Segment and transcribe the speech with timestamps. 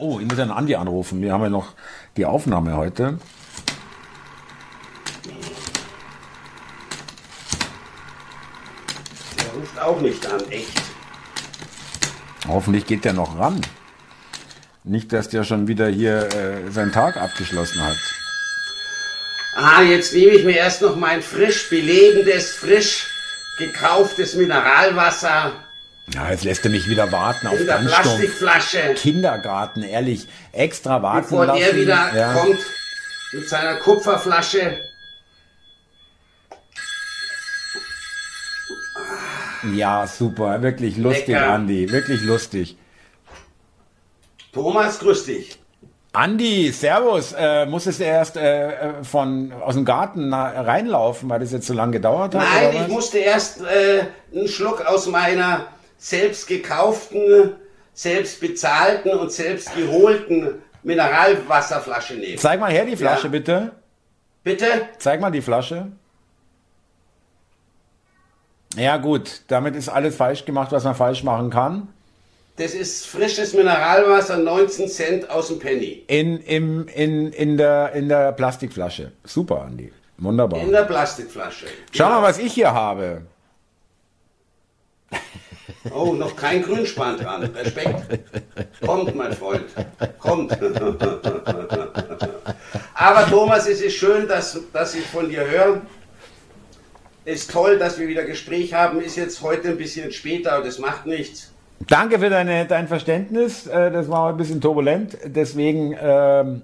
[0.00, 1.20] Oh, ich muss ja einen Andi anrufen.
[1.20, 1.74] Wir haben ja noch
[2.16, 3.18] die Aufnahme heute.
[9.38, 10.80] Der ruft auch nicht an, echt.
[12.48, 13.60] Hoffentlich geht der noch ran.
[14.84, 17.98] Nicht, dass der schon wieder hier äh, seinen Tag abgeschlossen hat.
[19.54, 23.06] Ah, jetzt nehme ich mir erst noch mein frisch belebendes, frisch
[23.58, 25.52] gekauftes Mineralwasser
[26.14, 27.76] Ja, jetzt lässt er mich wieder warten auf der.
[27.76, 30.26] Plastikflasche, Kindergarten, ehrlich.
[30.52, 31.60] Extra warten bevor lassen.
[31.60, 32.32] der wieder ja.
[32.32, 32.58] kommt
[33.32, 34.78] mit seiner Kupferflasche.
[39.74, 40.62] ja, super.
[40.62, 41.50] Wirklich lustig, Lecker.
[41.50, 41.90] Andi.
[41.92, 42.76] Wirklich lustig.
[44.52, 45.58] Thomas, grüß dich.
[46.12, 47.32] Andi, Servus.
[47.38, 51.92] Äh, musstest du erst äh, von, aus dem Garten reinlaufen, weil das jetzt so lange
[51.92, 52.42] gedauert hat?
[52.42, 55.68] Nein, ich musste erst äh, einen Schluck aus meiner
[56.00, 57.54] selbst gekauften,
[57.92, 62.38] selbst bezahlten und selbst geholten Mineralwasserflasche nehmen.
[62.38, 63.30] Zeig mal her die Flasche, Ja.
[63.30, 63.72] bitte.
[64.42, 64.66] Bitte?
[64.98, 65.92] Zeig mal die Flasche.
[68.76, 71.88] Ja gut, damit ist alles falsch gemacht, was man falsch machen kann.
[72.56, 76.04] Das ist frisches Mineralwasser, 19 Cent aus dem Penny.
[76.06, 79.12] In, im, in, in, der, in der Plastikflasche.
[79.24, 79.92] Super, Andi.
[80.18, 80.60] Wunderbar.
[80.60, 81.66] In der Plastikflasche.
[81.92, 82.20] Schau Genau.
[82.20, 83.22] mal, was ich hier habe.
[85.94, 87.42] Oh, noch kein Grünspan dran.
[87.42, 88.20] Respekt.
[88.84, 89.64] Kommt, mein Freund.
[90.18, 90.56] Kommt.
[92.94, 95.80] Aber Thomas, es ist schön, dass, dass ich von dir höre.
[97.24, 99.00] Ist toll, dass wir wieder Gespräch haben.
[99.00, 101.50] Ist jetzt heute ein bisschen später, aber das macht nichts.
[101.86, 103.66] Danke für deine, dein Verständnis.
[103.66, 105.16] Äh, Das war ein bisschen turbulent.
[105.24, 106.62] Deswegen ähm,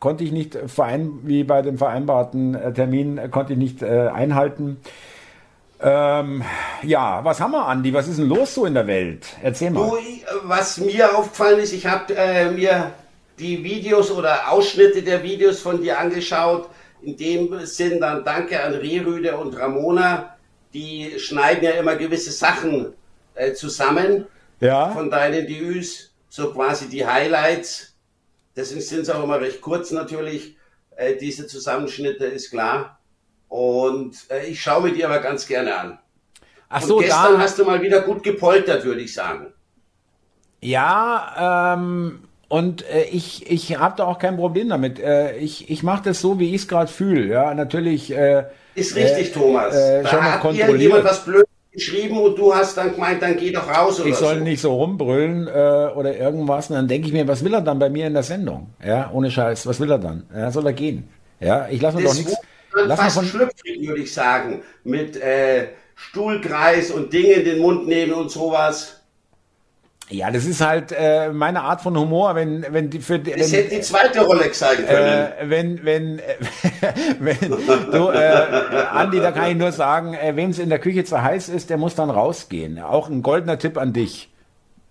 [0.00, 4.08] konnte ich nicht verein, wie bei dem vereinbarten äh, Termin, äh, konnte ich nicht äh,
[4.08, 4.78] einhalten.
[5.80, 6.42] Ähm,
[6.82, 7.92] ja, was haben wir, Andi?
[7.92, 9.26] Was ist denn los so in der Welt?
[9.42, 9.88] Erzähl mal.
[9.88, 9.98] Du,
[10.42, 12.92] was mir aufgefallen ist, ich habe äh, mir
[13.38, 16.68] die Videos oder Ausschnitte der Videos von dir angeschaut.
[17.02, 20.36] In dem Sinn dann danke an Rerüde und Ramona.
[20.72, 22.94] Die schneiden ja immer gewisse Sachen
[23.34, 24.26] äh, zusammen
[24.60, 24.90] Ja?
[24.90, 27.94] von deinen Debüts, so quasi die Highlights.
[28.56, 30.56] Deswegen sind es auch immer recht kurz natürlich,
[30.96, 32.98] äh, diese Zusammenschnitte, ist klar.
[33.48, 35.98] Und äh, ich schaue mir die aber ganz gerne an.
[36.68, 37.38] Ach Und so, gestern da.
[37.38, 39.52] hast du mal wieder gut gepoltert, würde ich sagen.
[40.62, 44.98] Ja, ähm, und äh, ich, ich habe da auch kein Problem damit.
[44.98, 47.26] Äh, ich ich mache das so, wie ich es gerade fühle.
[47.26, 48.10] Ja, natürlich.
[48.12, 48.44] Äh,
[48.74, 49.74] Ist richtig, äh, Thomas.
[49.74, 50.68] äh, da schon hat kontrolliert.
[50.68, 54.16] irgendjemand was blöd geschrieben und du hast dann gemeint, dann geh doch raus oder Ich
[54.16, 54.44] soll so.
[54.44, 55.50] nicht so rumbrüllen äh,
[55.94, 56.70] oder irgendwas.
[56.70, 58.70] Und dann denke ich mir, was will er dann bei mir in der Sendung?
[58.84, 59.66] Ja, ohne Scheiß.
[59.66, 60.24] Was will er dann?
[60.34, 61.08] Ja, soll er gehen?
[61.40, 62.34] Ja, ich lasse mir doch Das nichts.
[62.72, 64.62] dann Lass mal fast von, schlüpfrig, würde ich sagen.
[64.84, 65.16] Mit
[65.96, 69.00] Stuhlkreis und Dinge in den Mund nehmen und sowas.
[70.08, 73.58] ja, das ist halt äh, meine Art von Humor, wenn wenn die für Das wenn,
[73.58, 75.32] hätte die zweite Rolex sein können.
[75.32, 76.36] Äh, wenn, wenn, äh,
[77.18, 77.50] wenn
[77.90, 81.20] du, äh, Andi, da kann ich nur sagen, äh, wem es in der Küche zu
[81.20, 82.78] heiß ist, der muss dann rausgehen.
[82.78, 84.30] Auch ein goldener Tipp an dich.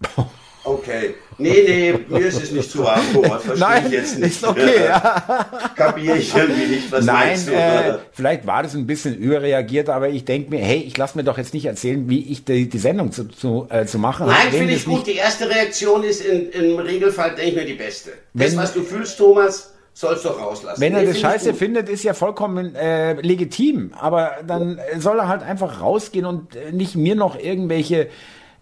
[0.66, 1.14] Okay.
[1.38, 3.44] Nee, nee, mir ist es nicht zu Thomas.
[3.44, 4.32] Verstehe Nein, ich jetzt nicht.
[4.32, 4.86] ist okay.
[4.86, 5.46] Ja.
[5.76, 7.52] Kapiere ich irgendwie nicht, was Nein, meinst du?
[7.54, 11.24] äh, vielleicht war das ein bisschen überreagiert, aber ich denke mir, hey, ich lasse mir
[11.24, 14.38] doch jetzt nicht erzählen, wie ich die, die Sendung zu, zu, äh, zu machen Nein,
[14.38, 14.52] habe.
[14.54, 15.08] Wem finde das ich gut.
[15.08, 18.12] Die erste Reaktion ist in, im Regelfall, denke ich mir, die beste.
[18.34, 20.82] Das, Wenn- was du fühlst, Thomas, sollst du auch rauslassen.
[20.82, 23.92] Wenn er Nee, das scheiße findet, ist ja vollkommen äh, legitim.
[24.00, 28.08] Aber dann soll er halt einfach rausgehen und äh, nicht mir noch irgendwelche,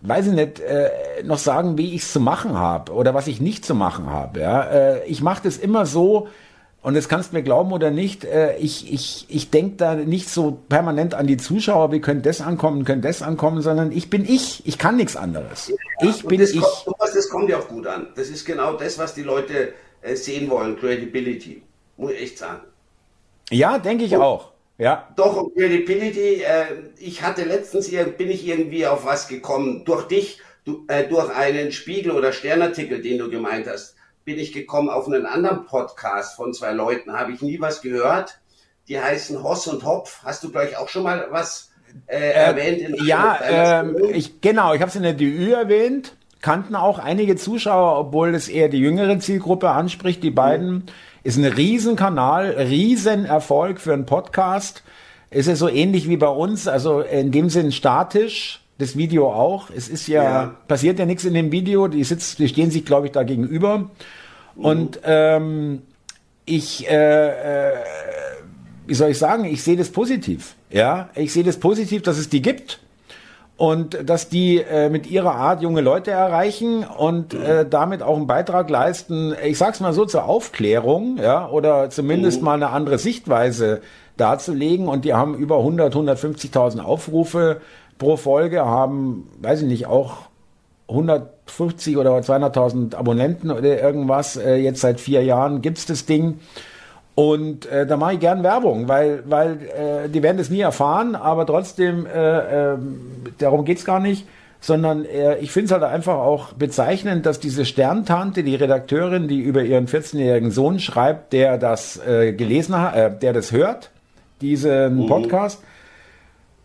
[0.03, 0.90] weiß ich nicht, äh,
[1.24, 4.41] noch sagen, wie ich es zu machen habe oder was ich nicht zu machen habe.
[4.41, 4.64] Ja?
[4.64, 6.28] Äh, ich mache das immer so,
[6.81, 10.30] und das kannst du mir glauben oder nicht, äh, ich, ich, ich denke da nicht
[10.30, 14.25] so permanent an die Zuschauer, wie könnte das ankommen, könnte das ankommen, sondern ich bin
[14.25, 14.62] ich.
[14.68, 15.72] Ich kann nichts anderes.
[16.02, 16.59] ich Und bin das ich.
[16.59, 18.08] Kommt, Thomas, das kommt ja auch gut an.
[18.16, 20.78] Das ist genau das, was die Leute äh, sehen wollen.
[20.78, 21.63] Credibility.
[21.96, 22.59] Muss ich echt sagen.
[23.50, 24.53] Ja, denke ich auch.
[24.84, 25.08] Ja.
[25.16, 26.66] Doch, und Credibility, äh,
[27.00, 29.86] ich hatte letztens, bin ich irgendwie auf was gekommen.
[29.86, 33.96] Durch dich, du, äh, durch einen Spiegel- oder Sternartikel, den du gemeint hast,
[34.26, 37.13] bin ich gekommen auf einen anderen Podcast von zwei Leuten.
[37.13, 38.42] Habe ich nie was gehört.
[38.90, 40.22] Die heißen Hoss und Hopf.
[40.25, 41.72] Hast du gleich auch schon mal was
[42.07, 42.81] äh, erwähnt?
[42.81, 47.38] In Ja, ähm, ich, genau, ich habe es in der DÜ erwähnt, kannten auch einige
[47.38, 50.22] Zuschauer, obwohl es eher die jüngere Zielgruppe anspricht.
[50.24, 50.88] Die beiden
[51.24, 54.84] ist ein Riesenkanal, Riesenerfolg für einen Podcast.
[55.30, 59.70] Ist ja so ähnlich wie bei uns, also in dem Sinn statisch, das Video auch.
[59.75, 60.56] Es ist ja, Ja.
[60.68, 63.90] passiert ja nichts in dem Video, die, sitzt, die stehen sich, glaube ich, da gegenüber.
[64.56, 65.81] Und ähm,
[66.46, 67.74] ich, äh, äh,
[68.86, 70.56] wie soll ich sagen, ich sehe das positiv.
[70.69, 72.80] Ja, ich sehe das positiv, dass es die gibt.
[73.63, 78.27] Und dass die äh, mit ihrer Art junge Leute erreichen und äh, damit auch einen
[78.27, 82.45] Beitrag leisten, ich sag's mal so, zur Aufklärung, ja, oder zumindest mhm.
[82.45, 83.80] mal eine andere Sichtweise
[84.18, 87.62] darzulegen und die haben über 100, 150.000 Aufrufe
[88.00, 90.24] pro Folge, haben, weiß ich nicht, auch
[90.89, 94.36] 150 oder 200.000 Abonnenten oder irgendwas.
[94.36, 96.42] Äh, jetzt seit vier Jahren gibt's das Ding.
[97.15, 101.15] Und äh, da mache ich gern Werbung, weil, weil äh, die werden es nie erfahren,
[101.15, 102.77] aber trotzdem, äh, äh,
[103.38, 104.25] darum geht's gar nicht,
[104.60, 109.39] sondern äh, ich finde es halt einfach auch bezeichnend, dass diese Sterntante, die Redakteurin, die
[109.42, 113.92] über ihren 14-jährigen Sohn schreibt, der das äh, gelesen hat, äh, der das hört,
[114.42, 115.07] diesen mhm.
[115.07, 115.62] Podcast,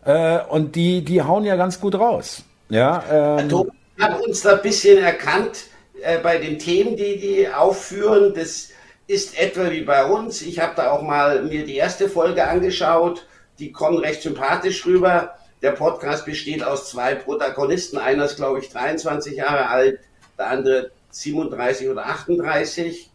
[0.05, 2.43] äh, und die, die hauen ja ganz gut raus.
[2.69, 3.03] Ja,
[3.37, 5.65] ähm, Thomas hat uns da ein bisschen erkannt
[6.01, 8.33] äh, bei den Themen, die die aufführen.
[8.33, 8.69] Das
[9.09, 10.43] ist etwa wie bei uns.
[10.43, 13.25] Ich habe da auch mal mir die erste Folge angeschaut.
[13.57, 15.33] Die kommen recht sympathisch rüber.
[15.63, 17.97] Der Podcast besteht aus zwei Protagonisten.
[17.97, 19.99] Einer ist, glaube ich, 23 Jahre alt,
[20.37, 23.09] der andere 37 oder 38.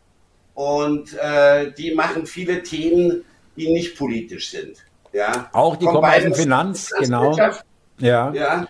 [0.55, 3.25] Und äh, die machen viele Themen,
[3.57, 4.85] die nicht politisch sind.
[5.13, 5.49] Ja.
[5.53, 7.37] Auch die kommen aus dem Finanz, genau.
[7.99, 8.33] Ja.
[8.33, 8.67] ja.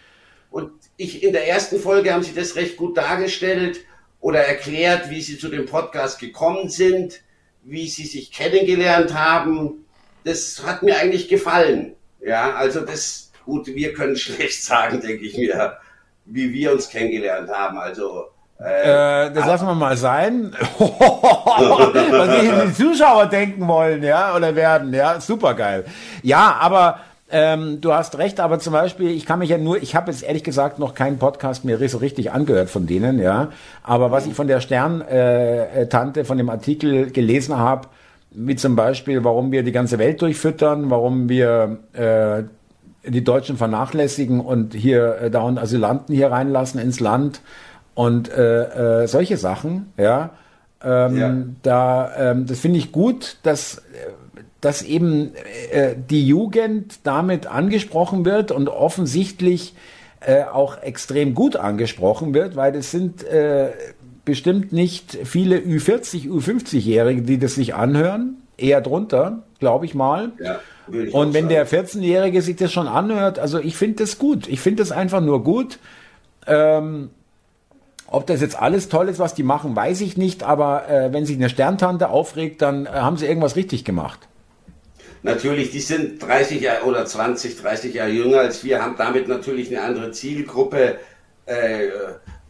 [0.51, 3.81] Und ich, in der ersten Folge haben sie das recht gut dargestellt
[4.25, 7.21] oder erklärt, wie sie zu dem Podcast gekommen sind,
[7.63, 9.85] wie sie sich kennengelernt haben.
[10.25, 11.95] Das hat mir eigentlich gefallen.
[12.25, 15.77] Ja, also das, gut, wir können schlecht sagen, denke ich mir,
[16.25, 17.77] wie wir uns kennengelernt haben.
[17.77, 18.29] Also
[18.59, 20.57] äh, das lassen wir mal sein.
[20.79, 25.85] Was die Zuschauer denken wollen, ja, oder werden, ja, super geil.
[26.23, 27.01] Ja, aber
[27.37, 30.23] ähm, du hast recht, aber zum Beispiel, ich kann mich ja nur, ich habe jetzt
[30.23, 33.49] ehrlich gesagt noch keinen Podcast mehr so richtig angehört von denen, ja.
[33.83, 37.89] Aber was ich von der Stern-Tante, äh, von dem Artikel gelesen habe,
[38.31, 42.45] wie zum Beispiel, warum wir die ganze Welt durchfüttern, warum wir äh,
[43.05, 47.41] die Deutschen vernachlässigen und hier äh, dauernd Asylanten hier reinlassen ins Land
[47.95, 50.31] und äh, äh, solche Sachen, ja.
[50.85, 51.35] Ähm, ja.
[51.65, 53.83] Da, ähm, das finde ich gut, dass
[54.65, 55.33] dass eben
[55.73, 59.75] äh, die Jugend damit angesprochen wird und offensichtlich
[60.21, 63.73] äh, auch extrem gut angesprochen wird, weil es sind äh,
[64.25, 70.33] bestimmt nicht viele Ü40, Ü50-Jährige, die das sich anhören, eher drunter, glaube ich mal.
[70.43, 74.49] Ja, ich und wenn der 14-Jährige sich das schon anhört, also ich finde das gut.
[74.49, 75.79] Ich finde das einfach nur gut.
[76.47, 77.11] Ähm,
[78.07, 81.27] ob das jetzt alles toll ist, was die machen, weiß ich nicht, aber äh, wenn
[81.27, 84.21] sich eine Sterntante aufregt, dann äh, haben sie irgendwas richtig gemacht.
[85.25, 89.75] Natürlich, die sind 30 Jahre oder 20, 30 Jahre jünger als wir, haben damit natürlich
[89.75, 90.99] eine andere Zielgruppe
[91.47, 91.87] äh,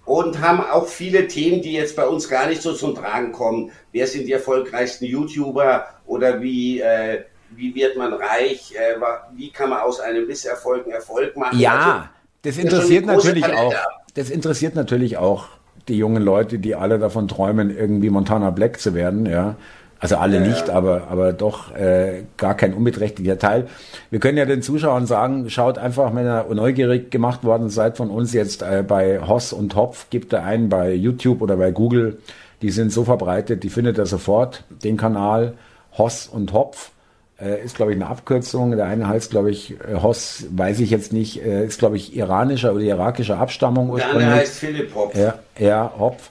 [0.04, 3.70] und haben auch viele Themen, die jetzt bei uns gar nicht so zum Tragen kommen.
[3.92, 8.74] Wer sind die erfolgreichsten YouTuber oder wie, äh, wie wird man reich?
[8.74, 9.00] Äh,
[9.36, 11.60] wie kann man aus einem Misserfolg einen Erfolg machen?
[11.60, 12.08] Ja, also,
[12.42, 13.72] das interessiert natürlich auch.
[14.14, 15.46] Das interessiert natürlich auch
[15.86, 19.54] die jungen Leute, die alle davon träumen, irgendwie Montana Black zu werden, ja.
[20.04, 23.68] Also alle ja, nicht, aber, aber doch äh, gar kein unbeträchtlicher Teil.
[24.10, 28.10] Wir können ja den Zuschauern sagen, schaut einfach, wenn ihr neugierig gemacht worden seid von
[28.10, 32.18] uns jetzt äh, bei Hoss und Hopf, gebt da ein bei YouTube oder bei Google.
[32.60, 35.54] Die sind so verbreitet, die findet ihr sofort, den Kanal
[35.96, 36.90] Hoss und Hopf.
[37.40, 38.76] Äh, ist, glaube ich, eine Abkürzung.
[38.76, 42.14] Der eine heißt, glaube ich, äh, Hoss, weiß ich jetzt nicht, äh, ist, glaube ich,
[42.14, 43.96] iranischer oder irakischer Abstammung.
[43.96, 45.16] Der andere heißt Philipp Hopf.
[45.16, 46.30] Ja, ja Hopf.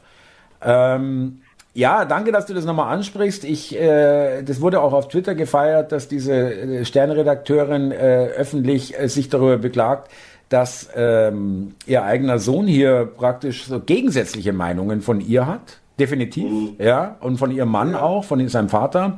[0.62, 1.40] Ähm,
[1.74, 3.44] ja, danke, dass du das nochmal ansprichst.
[3.46, 9.10] Ich, äh, das wurde auch auf Twitter gefeiert, dass diese äh, Sternredakteurin äh, öffentlich äh,
[9.10, 10.12] sich darüber beklagt,
[10.50, 15.80] dass ähm, ihr eigener Sohn hier praktisch so gegensätzliche Meinungen von ihr hat.
[16.00, 16.75] Definitiv, mhm.
[16.77, 18.01] ja, und von ihrem Mann ja.
[18.01, 19.18] auch, von seinem Vater.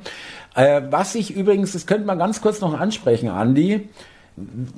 [0.56, 3.90] Äh, was ich übrigens, das könnte man ganz kurz noch ansprechen, Andi.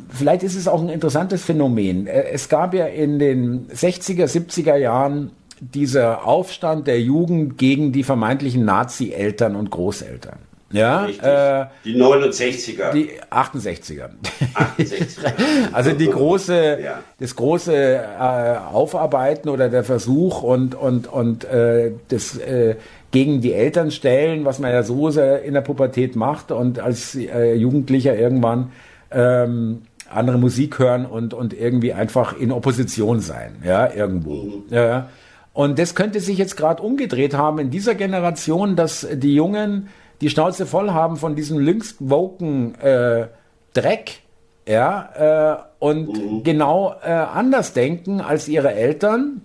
[0.10, 2.08] Vielleicht ist es auch ein interessantes Phänomen.
[2.08, 8.04] Äh, es gab ja in den 60er, 70er Jahren dieser Aufstand der Jugend gegen die
[8.04, 10.40] vermeintlichen Nazi-Eltern und Großeltern.
[10.70, 12.92] Ja, äh, die 69er.
[12.92, 14.10] Die 68er.
[14.54, 15.34] 68er.
[15.72, 17.00] also die große, ja.
[17.20, 22.76] das große äh, Aufarbeiten oder der Versuch und, und, und äh, das äh,
[23.12, 27.16] gegen die Eltern stellen, was man ja so sehr in der Pubertät macht und als
[27.16, 28.72] äh, Jugendlicher irgendwann
[29.12, 34.44] ähm, andere Musik hören und, und irgendwie einfach in Opposition sein, ja, irgendwo.
[34.44, 34.64] Mhm.
[34.70, 35.10] Ja.
[35.58, 39.90] Und das könnte sich jetzt gerade umgedreht haben in dieser Generation, dass die Jungen
[40.22, 43.26] die Schnauze voll haben von diesem linkswoken äh,
[43.74, 44.20] Dreck,
[44.68, 46.44] ja, äh, und mhm.
[46.44, 49.42] genau äh, anders denken als ihre Eltern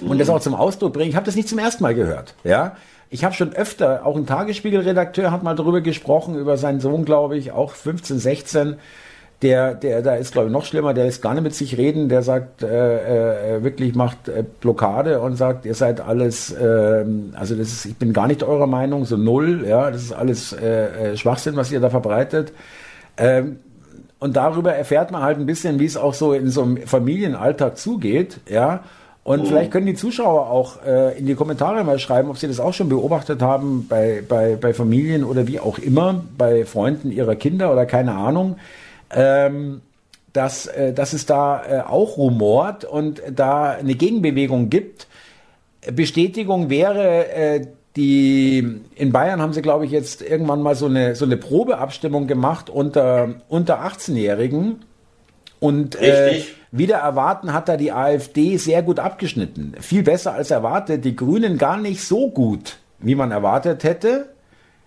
[0.00, 0.10] mhm.
[0.10, 0.34] und das mhm.
[0.34, 1.10] auch zum Ausdruck bringen.
[1.10, 2.76] Ich habe das nicht zum ersten Mal gehört, ja.
[3.08, 7.36] Ich habe schon öfter, auch ein Tagesspiegelredakteur hat mal darüber gesprochen, über seinen Sohn, glaube
[7.36, 8.76] ich, auch 15, 16,
[9.42, 12.10] Der, der, da ist, glaube ich, noch schlimmer, der ist gar nicht mit sich reden,
[12.10, 17.54] der sagt, äh, äh, wirklich macht äh, Blockade und sagt, ihr seid alles, äh, also
[17.54, 21.12] das ist, ich bin gar nicht eurer Meinung, so null, ja, das ist alles äh,
[21.12, 22.52] äh, Schwachsinn, was ihr da verbreitet.
[23.16, 23.60] Ähm,
[24.18, 27.78] und darüber erfährt man halt ein bisschen, wie es auch so in so einem Familienalltag
[27.78, 28.84] zugeht, ja.
[29.22, 29.46] Und mhm.
[29.46, 32.74] vielleicht können die Zuschauer auch äh, in die Kommentare mal schreiben, ob sie das auch
[32.74, 37.72] schon beobachtet haben bei, bei, bei Familien oder wie auch immer, bei Freunden ihrer Kinder
[37.72, 38.56] oder keine Ahnung
[39.12, 39.82] ähm,
[40.32, 45.08] dass, äh, dass es da äh, auch rumort und da eine Gegenbewegung gibt.
[45.92, 51.16] Bestätigung wäre, äh, die in Bayern haben sie, glaube ich, jetzt irgendwann mal so eine,
[51.16, 54.84] so eine Probeabstimmung gemacht unter, unter 18-Jährigen.
[55.58, 59.74] Und äh, wieder erwarten hat da die AfD sehr gut abgeschnitten.
[59.80, 61.04] Viel besser als erwartet.
[61.04, 64.30] Die Grünen gar nicht so gut, wie man erwartet hätte.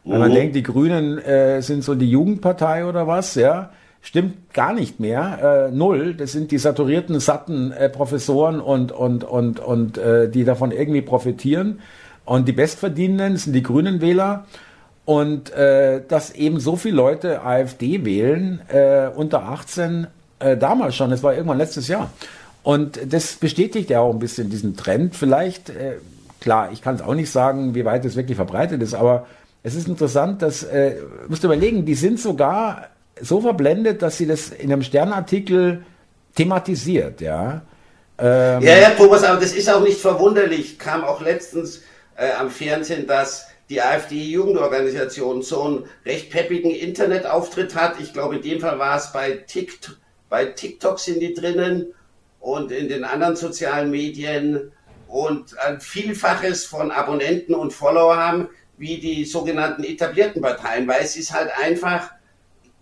[0.05, 0.35] Weil man mhm.
[0.35, 3.69] denkt, die Grünen äh, sind so die Jugendpartei oder was, ja
[4.03, 5.69] stimmt gar nicht mehr.
[5.71, 6.13] Äh, null.
[6.13, 11.01] Das sind die saturierten, satten äh, Professoren und, und, und, und äh, die davon irgendwie
[11.01, 11.79] profitieren.
[12.25, 14.45] Und die Bestverdienenden sind die Grünen Wähler.
[15.05, 20.07] Und äh, dass eben so viele Leute AfD wählen, äh, unter 18,
[20.39, 22.11] äh, damals schon, das war irgendwann letztes Jahr.
[22.61, 25.15] Und das bestätigt ja auch ein bisschen diesen Trend.
[25.15, 25.95] Vielleicht, äh,
[26.39, 29.27] klar, ich kann es auch nicht sagen, wie weit es wirklich verbreitet ist, aber
[29.63, 30.95] es ist interessant, dass, äh,
[31.27, 32.87] musst du überlegen, die sind sogar
[33.23, 35.83] so verblendet, dass sie das in einem Sternartikel
[36.35, 37.61] thematisiert, ja.
[38.17, 40.77] Ähm, ja, ja, Thomas, aber das ist auch nicht verwunderlich.
[40.77, 41.81] Kam auch letztens
[42.15, 47.99] äh, am Fernsehen, dass die AfD-Jugendorganisation so einen recht peppigen Internetauftritt hat.
[47.99, 49.97] Ich glaube, in dem Fall war es bei TikTok,
[50.29, 51.93] bei TikTok sind die drinnen
[52.39, 54.71] und in den anderen sozialen Medien
[55.07, 61.15] und ein Vielfaches von Abonnenten und Follower haben, wie die sogenannten etablierten Parteien, weil es
[61.15, 62.11] ist halt einfach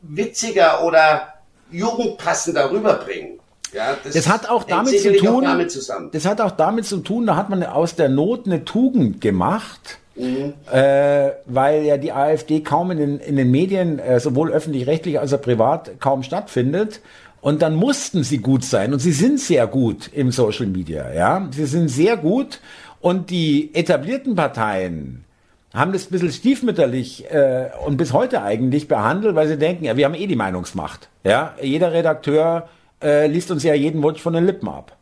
[0.01, 1.33] witziger oder
[1.71, 3.39] jugendpassender rüberbringen.
[3.73, 5.73] Ja, das, das, hat auch damit zu tun, damit
[6.11, 9.99] das hat auch damit zu tun, da hat man aus der Not eine Tugend gemacht,
[10.15, 10.53] mhm.
[10.69, 15.33] äh, weil ja die AfD kaum in den, in den Medien, äh, sowohl öffentlich-rechtlich als
[15.33, 16.99] auch privat, kaum stattfindet.
[17.39, 21.47] Und dann mussten sie gut sein und sie sind sehr gut im Social Media, ja.
[21.51, 22.59] Sie sind sehr gut
[22.99, 25.23] und die etablierten Parteien,
[25.73, 29.95] haben das ein bisschen stiefmütterlich äh, und bis heute eigentlich behandelt, weil sie denken, ja,
[29.95, 31.09] wir haben eh die Meinungsmacht.
[31.23, 32.67] Ja, jeder Redakteur
[33.01, 34.97] äh, liest uns ja jeden Wunsch von den Lippen ab.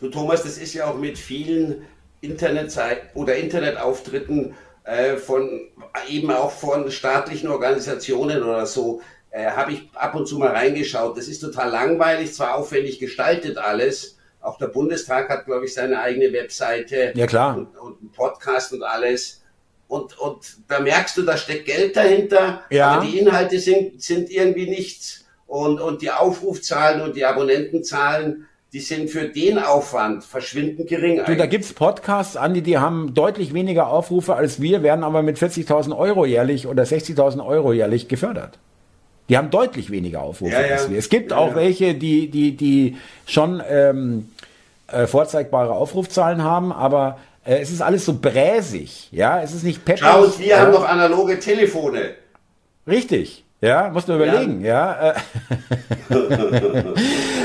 [0.00, 1.82] Du Thomas, das ist ja auch mit vielen
[2.20, 4.54] Internetseiten oder Internetauftritten
[4.84, 5.68] äh, von
[6.08, 9.00] eben auch von staatlichen Organisationen oder so,
[9.30, 11.16] äh, habe ich ab und zu mal reingeschaut.
[11.16, 14.18] Das ist total langweilig, zwar aufwendig gestaltet alles.
[14.40, 17.56] Auch der Bundestag hat, glaube ich, seine eigene Webseite ja, klar.
[17.56, 19.43] Und, und einen Podcast und alles
[19.94, 22.92] und, und da merkst du, da steckt Geld dahinter, ja.
[22.92, 25.24] aber die Inhalte sind, sind irgendwie nichts.
[25.46, 31.22] Und, und die Aufrufzahlen und die Abonnentenzahlen, die sind für den Aufwand verschwindend gering.
[31.24, 35.38] Du, da gibt's Podcasts, Andi, die haben deutlich weniger Aufrufe als wir, werden aber mit
[35.38, 38.58] 40.000 Euro jährlich oder 60.000 Euro jährlich gefördert.
[39.28, 40.98] Die haben deutlich weniger Aufrufe ja, als wir.
[40.98, 42.96] Es gibt ja, auch welche, die, die, die
[43.26, 44.28] schon ähm,
[44.88, 49.84] äh, vorzeigbare Aufrufzahlen haben, aber äh, es ist alles so bräsig, ja, es ist nicht
[49.84, 50.02] peppig.
[50.02, 50.60] Schau, wir ja.
[50.60, 52.14] haben noch analoge Telefone.
[52.86, 53.44] Richtig.
[53.64, 55.14] Ja, musst du überlegen, ja.
[55.14, 55.14] ja.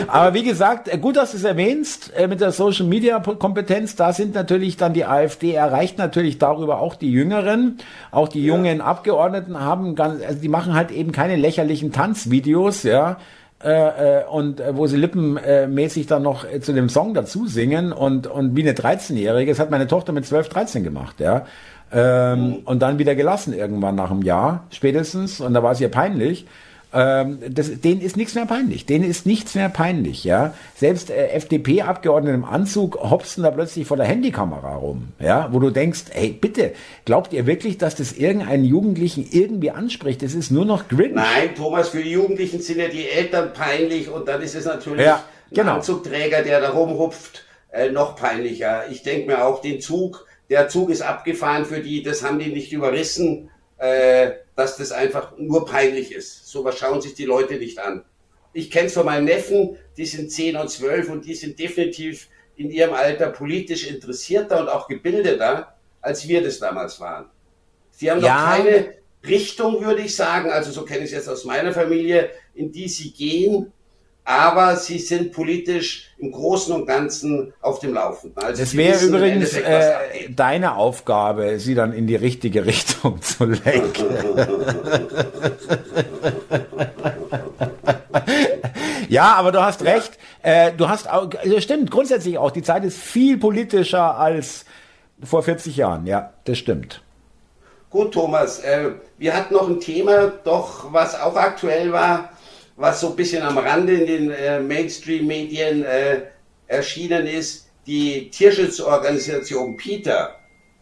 [0.08, 3.96] Aber wie gesagt, äh, gut, dass du es erwähnst, äh, mit der Social Media Kompetenz,
[3.96, 7.78] da sind natürlich dann die AfD erreicht natürlich darüber auch die Jüngeren,
[8.12, 8.84] auch die jungen ja.
[8.84, 13.16] Abgeordneten haben ganz, also die machen halt eben keine lächerlichen Tanzvideos, ja,
[13.64, 17.92] äh, äh, und äh, wo sie lippenmäßig dann noch äh, zu dem Song dazu singen
[17.92, 21.46] und, und wie eine 13-Jährige, das hat meine Tochter mit 12, 13 gemacht, ja.
[21.92, 22.56] Ähm, mhm.
[22.66, 26.46] Und dann wieder gelassen irgendwann nach einem Jahr, spätestens, und da war es ihr peinlich.
[26.92, 28.86] Ähm, das, denen ist nichts mehr peinlich.
[28.86, 30.56] Denen ist nichts mehr peinlich, ja.
[30.76, 35.70] Selbst äh, FDP-Abgeordnete im Anzug hopsen da plötzlich vor der Handykamera rum, ja, wo du
[35.70, 36.74] denkst, hey, bitte,
[37.06, 40.24] glaubt ihr wirklich, dass das irgendeinen Jugendlichen irgendwie anspricht?
[40.24, 41.14] Das ist nur noch Grinch.
[41.14, 45.06] Nein, Thomas, für die Jugendlichen sind ja die Eltern peinlich und dann ist es natürlich
[45.06, 45.74] ja, genau.
[45.74, 48.90] ein Anzugträger, der da rumhupft, äh, noch peinlicher.
[48.90, 52.52] Ich denke mir auch, den Zug, der Zug ist abgefahren für die, das haben die
[52.52, 53.52] nicht überrissen.
[53.80, 56.48] Äh, dass das einfach nur peinlich ist.
[56.48, 58.04] So was schauen sich die Leute nicht an.
[58.52, 62.28] Ich kenne es von meinen Neffen, die sind 10 und 12 und die sind definitiv
[62.58, 67.30] in ihrem Alter politisch interessierter und auch gebildeter, als wir das damals waren.
[67.92, 68.34] Sie haben ja.
[68.36, 68.96] noch keine
[69.26, 72.90] Richtung, würde ich sagen, also so kenne ich es jetzt aus meiner Familie, in die
[72.90, 73.72] sie gehen,
[74.30, 78.44] aber sie sind politisch im Großen und Ganzen auf dem Laufenden.
[78.44, 84.06] Also es wäre übrigens äh, deine Aufgabe, sie dann in die richtige Richtung zu lenken.
[89.10, 90.20] ja, aber du hast recht.
[90.44, 94.66] Äh, du hast auch, also stimmt, grundsätzlich auch, die Zeit ist viel politischer als
[95.24, 96.06] vor 40 Jahren.
[96.06, 97.02] Ja, das stimmt.
[97.90, 102.30] Gut, Thomas, äh, wir hatten noch ein Thema, doch was auch aktuell war
[102.80, 106.22] was so ein bisschen am Rande in den äh, Mainstream-Medien äh,
[106.68, 110.36] erschienen ist, die Tierschutzorganisation PETA,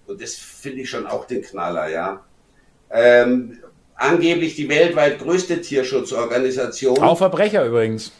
[0.05, 2.23] und das finde ich schon auch den Knaller, ja,
[2.91, 3.57] ähm,
[3.95, 6.99] angeblich die weltweit größte Tierschutzorganisation.
[6.99, 8.11] Auch Verbrecher übrigens.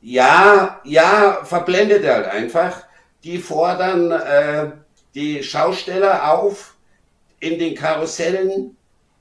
[0.00, 2.84] Ja, ja, verblendet halt einfach.
[3.24, 4.70] Die fordern äh,
[5.14, 6.76] die Schausteller auf,
[7.40, 8.76] in den Karussellen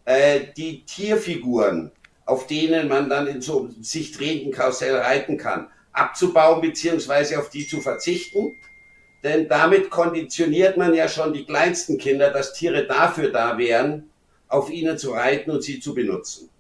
[0.06, 1.92] äh, die Tierfiguren
[2.30, 7.68] auf denen man dann in so sich drehenden Karussell reiten kann, abzubauen beziehungsweise auf die
[7.68, 8.56] zu verzichten.
[9.24, 14.12] Denn damit konditioniert man ja schon die kleinsten Kinder, dass Tiere dafür da wären,
[14.48, 16.52] auf ihnen zu reiten und sie zu benutzen.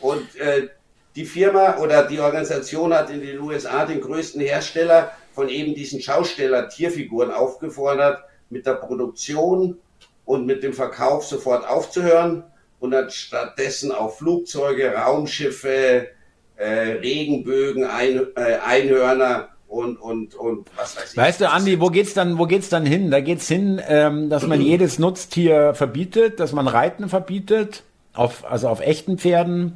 [0.00, 0.68] Und äh,
[1.14, 6.00] die Firma oder die Organisation hat in den USA den größten Hersteller von eben diesen
[6.00, 9.76] Schausteller-Tierfiguren aufgefordert, mit der Produktion
[10.24, 12.44] und mit dem Verkauf sofort aufzuhören
[12.80, 16.08] und hat stattdessen auf Flugzeuge, Raumschiffe,
[16.56, 21.16] äh, Regenbögen, Ein, äh, Einhörner und, und, und was weiß ich.
[21.16, 23.10] Weißt du, Andi, wo geht's dann, wo geht's dann hin?
[23.10, 27.82] Da geht's hin, ähm, dass man jedes Nutztier verbietet, dass man Reiten verbietet,
[28.14, 29.74] auf, also auf echten Pferden,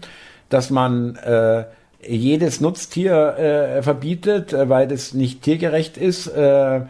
[0.49, 1.64] dass man äh,
[2.06, 6.80] jedes Nutztier äh, verbietet, äh, weil das nicht tiergerecht ist, äh,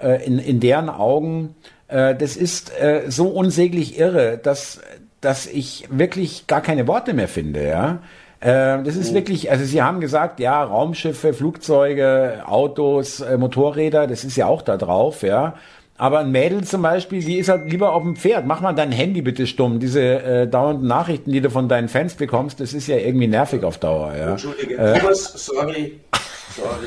[0.00, 1.54] äh, in, in deren Augen.
[1.88, 4.80] Äh, das ist äh, so unsäglich irre, dass
[5.20, 7.98] dass ich wirklich gar keine Worte mehr finde, ja.
[8.40, 9.16] Äh, das ist mhm.
[9.16, 14.62] wirklich, also Sie haben gesagt, ja, Raumschiffe, Flugzeuge, Autos, äh, Motorräder, das ist ja auch
[14.62, 15.54] da drauf, ja.
[16.00, 18.46] Aber ein Mädel zum Beispiel, die ist halt lieber auf dem Pferd.
[18.46, 19.80] Mach mal dein Handy bitte stumm.
[19.80, 23.64] Diese äh, dauernden Nachrichten, die du von deinen Fans bekommst, das ist ja irgendwie nervig
[23.64, 24.14] auf Dauer.
[24.16, 24.30] Ja.
[24.30, 25.98] Entschuldige, äh, Thomas, sorry.
[26.54, 26.86] Sorry.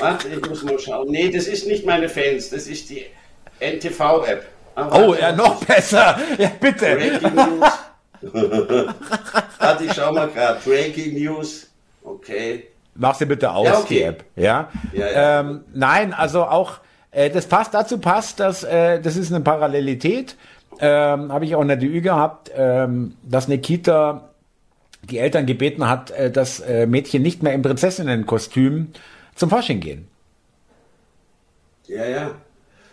[0.00, 1.08] Warte, ich muss mal schauen.
[1.08, 3.04] Nee, das ist nicht meine Fans, das ist die
[3.60, 4.44] NTV-App.
[4.76, 6.18] Oh, ja, noch besser.
[6.38, 6.96] Ja, bitte.
[6.96, 7.72] Breaking News.
[9.58, 10.60] Warte, ich schau mal gerade.
[10.64, 11.68] Breaking News.
[12.02, 12.68] Okay.
[12.94, 13.86] Mach sie bitte aus, ja, okay.
[13.88, 14.24] die App.
[14.36, 14.68] Ja.
[14.92, 15.40] ja, ja.
[15.40, 16.78] Ähm, nein, also auch,
[17.10, 20.36] äh, das passt, dazu passt, dass, äh, das ist eine Parallelität.
[20.78, 24.28] Ähm, Habe ich auch in der DÜ gehabt, ähm, dass Nikita
[25.02, 28.92] die Eltern gebeten hat, äh, dass äh, Mädchen nicht mehr im Prinzessinnenkostüm
[29.34, 30.08] zum Fasching gehen.
[31.86, 32.30] Ja, ja.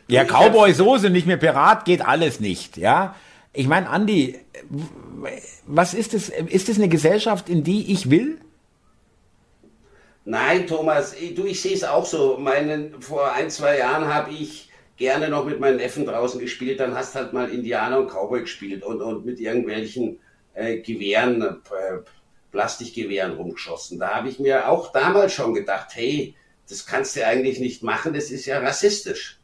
[0.08, 3.16] Ja, Cowboy-Soße, nicht mehr Pirat, geht alles nicht, ja.
[3.54, 4.39] Ich meine, Andi,
[5.66, 6.30] was ist das?
[6.30, 8.39] Ist das eine Gesellschaft, in die ich will?
[10.26, 12.38] Nein, Thomas, du, ich sehe es auch so.
[12.38, 16.96] Meinen, vor ein, zwei Jahren habe ich gerne noch mit meinen Neffen draußen gespielt, dann
[16.96, 20.20] hast halt mal Indianer und Cowboy gespielt und, und mit irgendwelchen
[20.54, 21.98] äh, Gewehren, äh,
[22.52, 24.00] Plastikgewehren rumgeschossen.
[24.00, 26.36] Da habe ich mir auch damals schon gedacht, hey,
[26.70, 29.39] das kannst du eigentlich nicht machen, das ist ja rassistisch.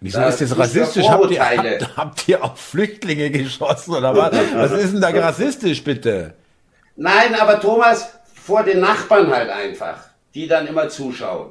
[0.00, 1.08] Wieso da ist das rassistisch?
[1.08, 4.32] Habt ihr, habt, habt ihr auf Flüchtlinge geschossen oder was?
[4.54, 6.34] Was ist denn da rassistisch, bitte?
[6.96, 9.98] Nein, aber Thomas, vor den Nachbarn halt einfach,
[10.34, 11.50] die dann immer zuschauen.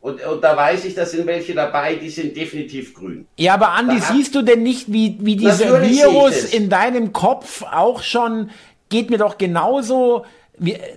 [0.00, 3.26] Und, und da weiß ich, da sind welche dabei, die sind definitiv grün.
[3.38, 7.62] Ja, aber Andi, da siehst du denn nicht, wie, wie dieser Virus in deinem Kopf
[7.62, 8.50] auch schon,
[8.90, 10.26] geht mir doch genauso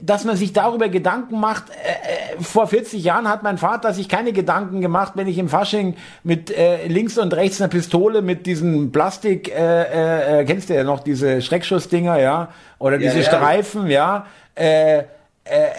[0.02, 1.70] dass man sich darüber Gedanken macht.
[1.70, 5.50] Äh, äh vor 40 Jahren hat mein Vater sich keine Gedanken gemacht, wenn ich im
[5.50, 10.76] Fasching mit äh, links und rechts einer Pistole mit diesen Plastik, äh, äh, kennst du
[10.76, 13.24] ja noch diese Schreckschussdinger, ja, oder diese ja, ja.
[13.24, 14.28] Streifen, ja.
[14.54, 15.70] Äh, äh,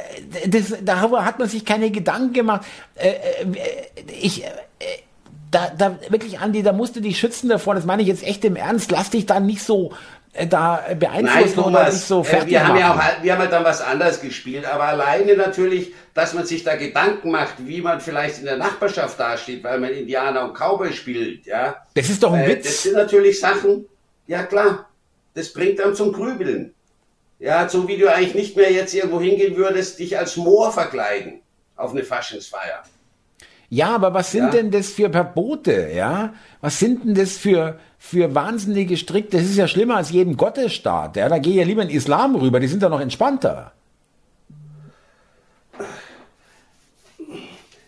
[0.48, 2.66] das, darüber hat man sich keine Gedanken gemacht.
[2.96, 3.14] Äh, äh,
[4.20, 4.48] ich, äh,
[5.50, 7.74] da, da wirklich, Andi, da musst du dich schützen davor.
[7.74, 8.90] Das meine ich jetzt echt im Ernst.
[8.90, 9.94] Lass dich da nicht so äh,
[10.48, 13.64] da beeinflussen Nein, oder nicht so fertig wir haben ja auch, wir haben halt dann
[13.64, 18.38] was anderes gespielt, aber alleine natürlich, dass man sich da Gedanken macht, wie man vielleicht
[18.38, 21.76] in der Nachbarschaft dasteht, weil man Indianer und Cowboy spielt, ja.
[21.94, 22.64] Das ist doch ein äh, Witz.
[22.64, 23.86] Das sind natürlich Sachen,
[24.26, 24.88] ja klar,
[25.34, 26.74] das bringt dann zum Grübeln.
[27.40, 31.40] Ja, so wie du eigentlich nicht mehr jetzt irgendwo hingehen würdest, dich als Moor verkleiden
[31.76, 32.82] auf eine Faschingsfeier.
[33.70, 34.50] Ja, aber was sind ja.
[34.50, 36.32] denn das für Verbote, ja?
[36.60, 39.30] Was sind denn das für, für wahnsinnige Strick?
[39.30, 41.28] Das ist ja schlimmer als jeden Gottesstaat, ja?
[41.28, 43.72] Da gehe ich ja lieber in Islam rüber, die sind ja noch entspannter.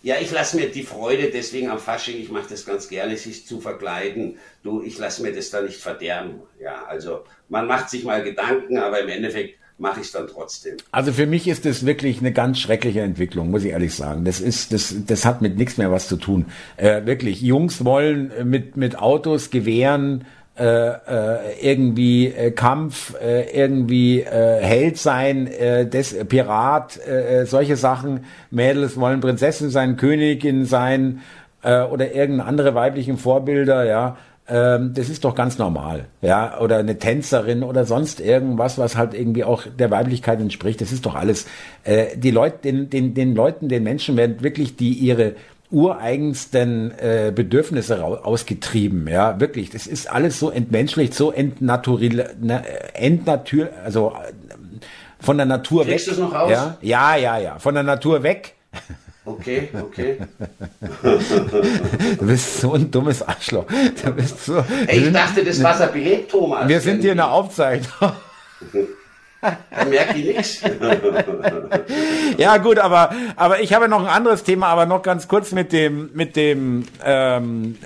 [0.03, 3.47] Ja, ich lasse mir die Freude deswegen am Fasching, ich mache das ganz gerne, sich
[3.47, 4.39] zu verkleiden.
[4.63, 6.41] Du, ich lasse mir das da nicht verderben.
[6.59, 10.77] Ja, also man macht sich mal Gedanken, aber im Endeffekt mache ich dann trotzdem.
[10.93, 14.25] Also für mich ist das wirklich eine ganz schreckliche Entwicklung, muss ich ehrlich sagen.
[14.25, 16.47] Das ist, das, das hat mit nichts mehr was zu tun.
[16.77, 20.27] Äh, wirklich, Jungs wollen mit, mit Autos, Gewehren,
[20.59, 27.01] äh, äh, irgendwie äh, Kampf, äh, irgendwie äh, Held sein, äh, des, Pirat,
[27.45, 28.25] solche Sachen.
[28.51, 31.21] Mädels wollen Prinzessin sein, Königin sein
[31.63, 34.17] oder irgendeine andere weiblichen Vorbilder, ja
[34.51, 39.15] ähm, das ist doch ganz normal, ja, oder eine Tänzerin oder sonst irgendwas, was halt
[39.15, 40.81] irgendwie auch der Weiblichkeit entspricht.
[40.81, 41.47] Das ist doch alles.
[41.85, 45.37] Äh, die Leute, den, den, den Leuten, den Menschen werden wirklich die ihre
[45.71, 49.71] ureigensten äh, Bedürfnisse ausgetrieben, ja, wirklich.
[49.71, 52.63] Das ist alles so entmenschlicht, so entnaturil, na,
[52.95, 54.33] entnatür, also äh,
[55.21, 56.15] von der Natur Kriegst weg.
[56.15, 56.51] Kriegst du es noch raus?
[56.51, 58.55] Ja, ja, ja, ja, von der Natur weg.
[59.25, 60.19] Okay, okay.
[62.19, 63.67] du bist so ein dummes Arschloch.
[64.03, 66.67] Du bist so, hey, ich dachte, das Wasser belebt, Thomas.
[66.67, 68.13] Wir sind hier in der Aufzeichnung.
[69.43, 70.63] Da merke ich nichts.
[72.39, 75.73] ja gut, aber aber ich habe noch ein anderes Thema, aber noch ganz kurz mit
[75.73, 77.77] dem mit dem ähm,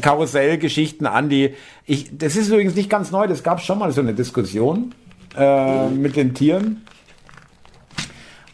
[0.00, 1.54] Karussellgeschichten, Andi.
[1.86, 3.26] Ich, das ist übrigens nicht ganz neu.
[3.26, 4.94] Das gab schon mal so eine Diskussion
[5.36, 6.86] äh, mit den Tieren.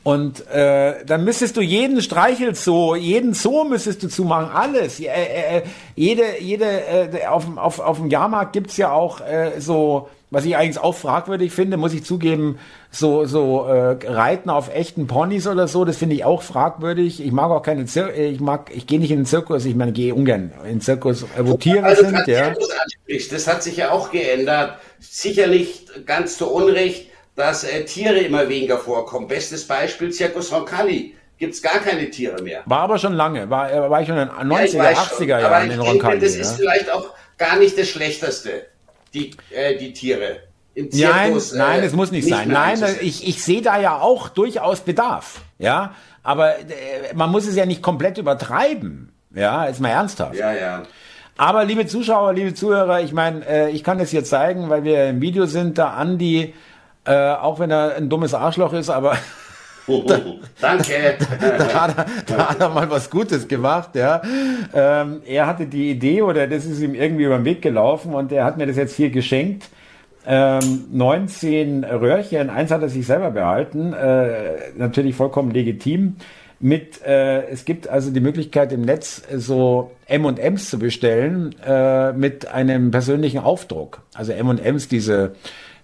[0.06, 5.00] Und äh, dann müsstest du jeden Streichelzoo, jeden Zoo müsstest du zumachen, alles.
[5.00, 5.62] Äh, äh,
[5.96, 10.56] jede, jede, äh, auf, auf, auf dem Jahrmarkt gibt's ja auch äh, so, was ich
[10.56, 12.60] eigentlich auch fragwürdig finde, muss ich zugeben,
[12.92, 17.20] so, so äh, Reiten auf echten Ponys oder so, das finde ich auch fragwürdig.
[17.20, 19.90] Ich mag auch keine Zir ich mag, ich gehe nicht in den Zirkus, ich meine,
[19.90, 22.28] gehe ungern in den Zirkus, äh, wo Tiere also, sind.
[22.28, 22.54] Ja.
[23.32, 24.78] Das hat sich ja auch geändert.
[25.00, 29.28] Sicherlich ganz zu Unrecht dass äh, Tiere immer weniger vorkommen.
[29.28, 31.14] Bestes Beispiel Circus Roncalli.
[31.38, 32.62] Gibt's gar keine Tiere mehr.
[32.64, 35.70] War aber schon lange, war, äh, war ich schon in den 90er, ja, 80er Jahren
[35.70, 36.18] in Roncalli.
[36.18, 36.40] Das ja.
[36.40, 38.66] ist vielleicht auch gar nicht das Schlechteste,
[39.12, 40.40] die, äh, die Tiere.
[40.74, 42.48] Im Zirkus, nein, nein, äh, es muss nicht, nicht sein.
[42.48, 45.40] Nein, ich, ich sehe da ja auch durchaus Bedarf.
[45.58, 49.12] Ja, aber äh, man muss es ja nicht komplett übertreiben.
[49.34, 50.36] Ja, ist mal ernsthaft.
[50.36, 50.82] Ja, ja.
[51.38, 55.10] Aber liebe Zuschauer, liebe Zuhörer, ich meine, äh, ich kann das hier zeigen, weil wir
[55.10, 56.54] im Video sind, da Andi
[57.06, 59.16] äh, auch wenn er ein dummes Arschloch ist, aber
[59.86, 60.20] da,
[60.60, 60.92] Danke.
[61.40, 64.20] da, hat er, da hat er mal was Gutes gemacht, ja.
[64.74, 68.32] Ähm, er hatte die Idee oder das ist ihm irgendwie über den Weg gelaufen und
[68.32, 69.68] er hat mir das jetzt hier geschenkt.
[70.26, 76.16] Ähm, 19 Röhrchen, eins hat er sich selber behalten, äh, natürlich vollkommen legitim.
[76.58, 82.48] Mit, äh, es gibt also die Möglichkeit im Netz so M&Ms zu bestellen äh, mit
[82.48, 84.00] einem persönlichen Aufdruck.
[84.14, 85.34] Also M&Ms, diese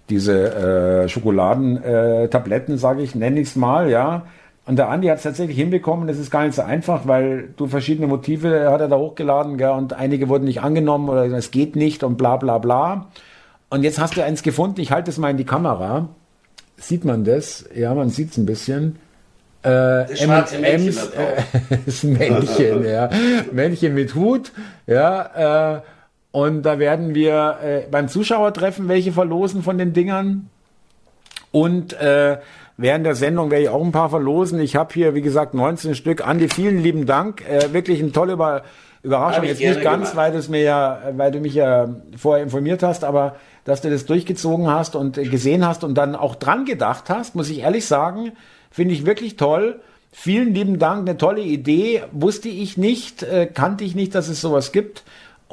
[0.09, 4.23] diese äh, Schokoladentabletten, äh, sage ich, nenne ich es mal, ja.
[4.65, 6.07] Und der Andi hat es tatsächlich hinbekommen.
[6.07, 9.71] Das ist gar nicht so einfach, weil du verschiedene Motive hat er da hochgeladen, gell,
[9.71, 13.07] und einige wurden nicht angenommen oder es geht nicht und bla bla bla.
[13.69, 14.79] Und jetzt hast du eins gefunden.
[14.79, 16.09] Ich halte es mal in die Kamera.
[16.77, 17.65] Sieht man das?
[17.75, 18.97] Ja, man sieht es ein bisschen.
[19.63, 19.69] Äh,
[20.07, 23.09] das schwarze Männchen, äh, das Männchen, ja.
[23.51, 24.51] Männchen mit Hut,
[24.87, 25.77] ja.
[25.77, 25.81] Äh,
[26.33, 30.49] und da werden wir äh, beim Zuschauertreffen welche verlosen von den Dingern.
[31.51, 32.39] Und äh,
[32.75, 34.59] während der Sendung werde ich auch ein paar verlosen.
[34.59, 36.27] Ich habe hier, wie gesagt, 19 Stück.
[36.27, 37.47] Andi, vielen lieben Dank.
[37.47, 38.63] Äh, wirklich eine tolle Über
[39.03, 39.43] Überraschung.
[39.43, 40.15] Jetzt nicht ganz, gemacht.
[40.15, 43.91] weil du es mir ja, weil du mich ja vorher informiert hast, aber dass du
[43.91, 47.85] das durchgezogen hast und gesehen hast und dann auch dran gedacht hast, muss ich ehrlich
[47.85, 48.31] sagen,
[48.71, 49.81] finde ich wirklich toll.
[50.11, 52.01] Vielen lieben Dank, eine tolle Idee.
[52.11, 55.03] Wusste ich nicht, äh, kannte ich nicht, dass es sowas gibt.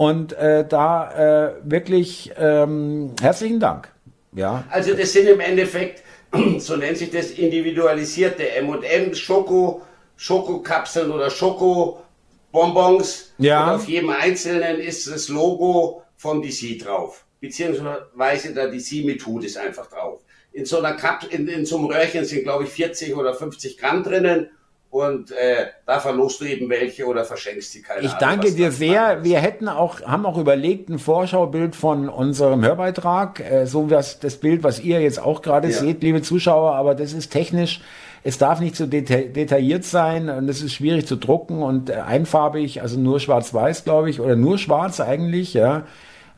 [0.00, 3.92] Und äh, da äh, wirklich ähm, herzlichen Dank.
[4.32, 4.64] Ja.
[4.70, 6.02] Also das sind im Endeffekt,
[6.58, 9.82] so nennt sich das, individualisierte M&M Schoko,
[10.16, 13.34] Schokokapseln oder Schokobonbons.
[13.36, 13.64] Ja.
[13.64, 17.26] Und auf jedem einzelnen ist das Logo von DC drauf.
[17.40, 20.22] Beziehungsweise der DC mit Hut ist einfach drauf.
[20.54, 23.76] In so einer Kap in, in so einem Röhrchen sind glaube ich 40 oder 50
[23.76, 24.48] Gramm drinnen
[24.90, 28.72] und äh, da verlost du eben welche oder verschenkst die keine Ich danke Ahnung, dir
[28.72, 29.22] sehr.
[29.22, 34.18] Wir hätten auch, haben auch überlegt, ein Vorschaubild von unserem Hörbeitrag, äh, so wie das,
[34.18, 35.79] das Bild, was ihr jetzt auch gerade ja.
[35.79, 37.81] seht, liebe Zuschauer, aber das ist technisch,
[38.24, 41.94] es darf nicht so deta detailliert sein und es ist schwierig zu drucken und äh,
[41.94, 45.85] einfarbig, also nur schwarz-weiß, glaube ich, oder nur schwarz eigentlich, ja.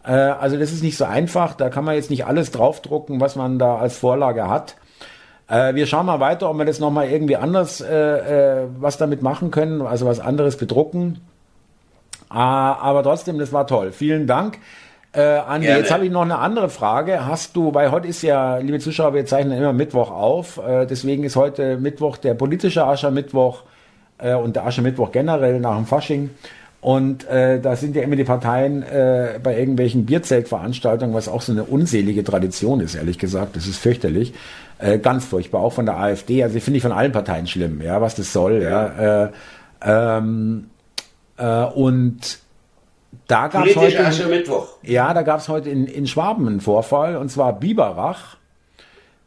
[0.05, 3.35] Äh, also das ist nicht so einfach, da kann man jetzt nicht alles draufdrucken, was
[3.35, 4.77] man da als Vorlage hat.
[5.53, 9.21] Äh, wir schauen mal weiter, ob wir das nochmal irgendwie anders äh, äh, was damit
[9.21, 11.21] machen können, also was anderes bedrucken.
[12.31, 13.93] Äh, aber trotzdem, das war toll.
[13.93, 14.59] Vielen Dank.
[15.13, 15.81] Äh, Andi, Gerne.
[15.81, 17.27] jetzt habe ich noch eine andere Frage.
[17.27, 21.23] Hast du, weil heute ist ja, liebe Zuschauer, wir zeichnen immer Mittwoch auf, äh, deswegen
[21.23, 23.65] ist heute Mittwoch der politische Aschermittwoch
[24.17, 26.31] äh, und der Aschermittwoch generell nach dem Fasching.
[26.83, 31.53] Und äh, da sind ja immer die Parteien äh, bei irgendwelchen Bierzeltveranstaltungen, was auch so
[31.53, 33.55] eine unselige Tradition ist, ehrlich gesagt.
[33.55, 34.35] Das ist fürchterlich.
[34.79, 36.43] Äh, ganz furchtbar, auch von der AfD.
[36.43, 38.65] Also finde ich von allen Parteien schlimm, ja, was das soll.
[38.65, 39.01] Ja.
[39.01, 39.25] ja.
[39.27, 39.31] Äh,
[39.85, 40.71] ähm,
[41.37, 42.41] äh, und
[43.29, 44.05] da gab es heute.
[44.05, 44.67] Aschermittwoch.
[44.83, 48.39] Ja, da gab es heute in, in Schwaben einen Vorfall, und zwar Biberach.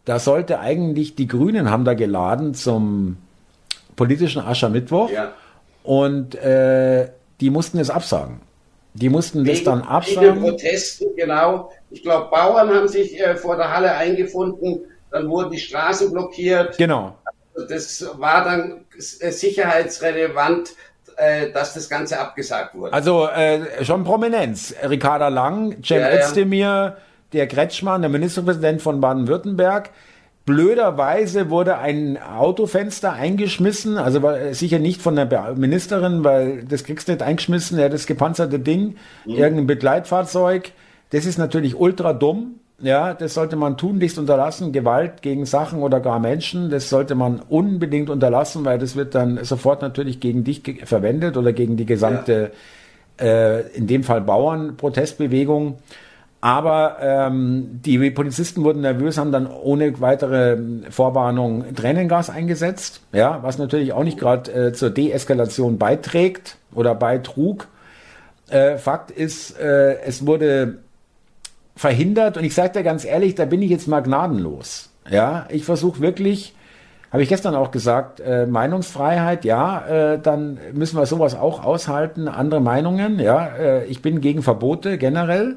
[0.04, 3.15] Da sollte eigentlich, die Grünen haben da geladen zum
[3.96, 5.10] politischen Aschermittwoch.
[5.10, 5.32] Ja.
[5.84, 7.08] Und äh,
[7.41, 8.41] die mussten es absagen.
[8.93, 10.36] Die mussten wegen, das dann absagen.
[10.36, 11.71] Wegen Protesten, genau.
[11.91, 16.78] Ich glaube, Bauern haben sich äh, vor der Halle eingefunden, dann wurden die Straßen blockiert.
[16.78, 17.15] Genau.
[17.69, 18.86] Das war dann
[19.19, 20.71] äh, sicherheitsrelevant,
[21.17, 22.93] äh, dass das Ganze abgesagt wurde.
[22.93, 24.74] Also äh, schon Prominenz.
[24.84, 26.98] Ricarda Lang, Cem ja, Özdemir, ja.
[27.34, 29.89] der Kretschmann, der Ministerpräsident von Baden-Württemberg.
[30.45, 36.84] Blöderweise wurde ein Autofenster eingeschmissen, also war äh, sicher nicht von der Ministerin, weil das
[36.84, 39.34] kriegst du nicht eingeschmissen, ja, das gepanzerte Ding, mhm.
[39.34, 40.71] irgendein Begleitfahrzeug.
[41.10, 42.60] Das ist natürlich ultra dumm.
[42.79, 44.73] Ja, das sollte man tunlichst unterlassen.
[44.73, 49.43] Gewalt gegen Sachen oder gar Menschen, das sollte man unbedingt unterlassen, weil das wird dann
[49.45, 52.51] sofort natürlich gegen dich verwendet oder gegen die gesamte,
[53.19, 53.25] ja.
[53.25, 55.77] äh, in dem Fall Bauernprotestbewegung.
[56.45, 60.55] Aber ähm, die Polizisten wurden nervös, haben dann ohne weitere
[60.91, 67.67] Vorwarnung Tränengas eingesetzt, ja, was natürlich auch nicht gerade äh, zur Deeskalation beiträgt oder beitrug.
[68.47, 70.77] Äh, Fakt ist, äh, es wurde
[71.75, 74.91] verhindert und ich sage dir ganz ehrlich, da bin ich jetzt mal gnadenlos.
[75.10, 76.53] Ja, ich versuche wirklich,
[77.12, 82.27] habe ich gestern auch gesagt, äh, Meinungsfreiheit, ja, äh, dann müssen wir sowas auch aushalten,
[82.27, 85.55] andere Meinungen, ja, äh, ich bin gegen Verbote generell.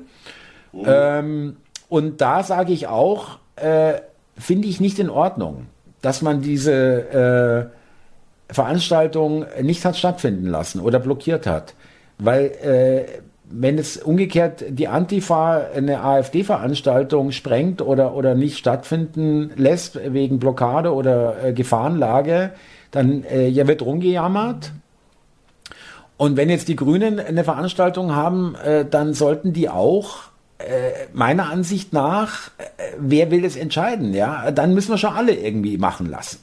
[0.72, 0.84] Mhm.
[0.86, 1.56] Ähm,
[1.88, 3.94] und da sage ich auch, äh,
[4.36, 5.66] finde ich nicht in Ordnung,
[6.02, 7.70] dass man diese
[8.50, 11.74] äh, Veranstaltung nicht hat stattfinden lassen oder blockiert hat.
[12.18, 13.04] Weil äh,
[13.50, 20.92] wenn es umgekehrt die Antifa eine AfD-Veranstaltung sprengt oder, oder nicht stattfinden lässt wegen Blockade
[20.92, 22.52] oder äh, Gefahrenlage,
[22.90, 24.72] dann äh, ja, wird rumgejammert.
[26.16, 30.28] Und wenn jetzt die Grünen eine Veranstaltung haben, äh, dann sollten die auch
[31.12, 32.64] meiner Ansicht nach, äh,
[32.98, 34.12] wer will es entscheiden?
[34.12, 36.40] Ja, dann müssen wir schon alle irgendwie machen lassen.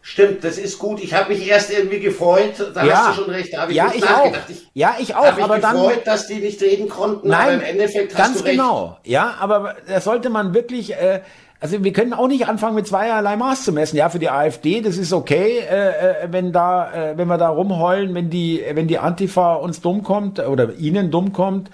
[0.00, 1.02] Stimmt, das ist gut.
[1.02, 2.54] Ich habe mich erst irgendwie gefreut.
[2.72, 2.94] Da ja.
[2.94, 3.52] hast du schon recht.
[3.52, 4.32] Da habe ich ja, ich auch.
[4.48, 5.26] Ich, ja, ich auch.
[5.26, 7.28] aber mich gefreut, dann, dass die nicht reden konnten.
[7.28, 8.56] Nein, aber im Endeffekt hast ganz du recht.
[8.56, 8.96] genau.
[9.04, 10.94] Ja, aber da sollte man wirklich.
[10.94, 11.20] Äh,
[11.60, 13.96] also wir können auch nicht anfangen mit zweierlei Maß zu messen.
[13.96, 17.48] Ja, für die AfD, das ist okay, äh, äh, wenn da, äh, wenn wir da
[17.48, 21.68] rumheulen, wenn die, wenn die Antifa uns dumm kommt oder ihnen dumm kommt.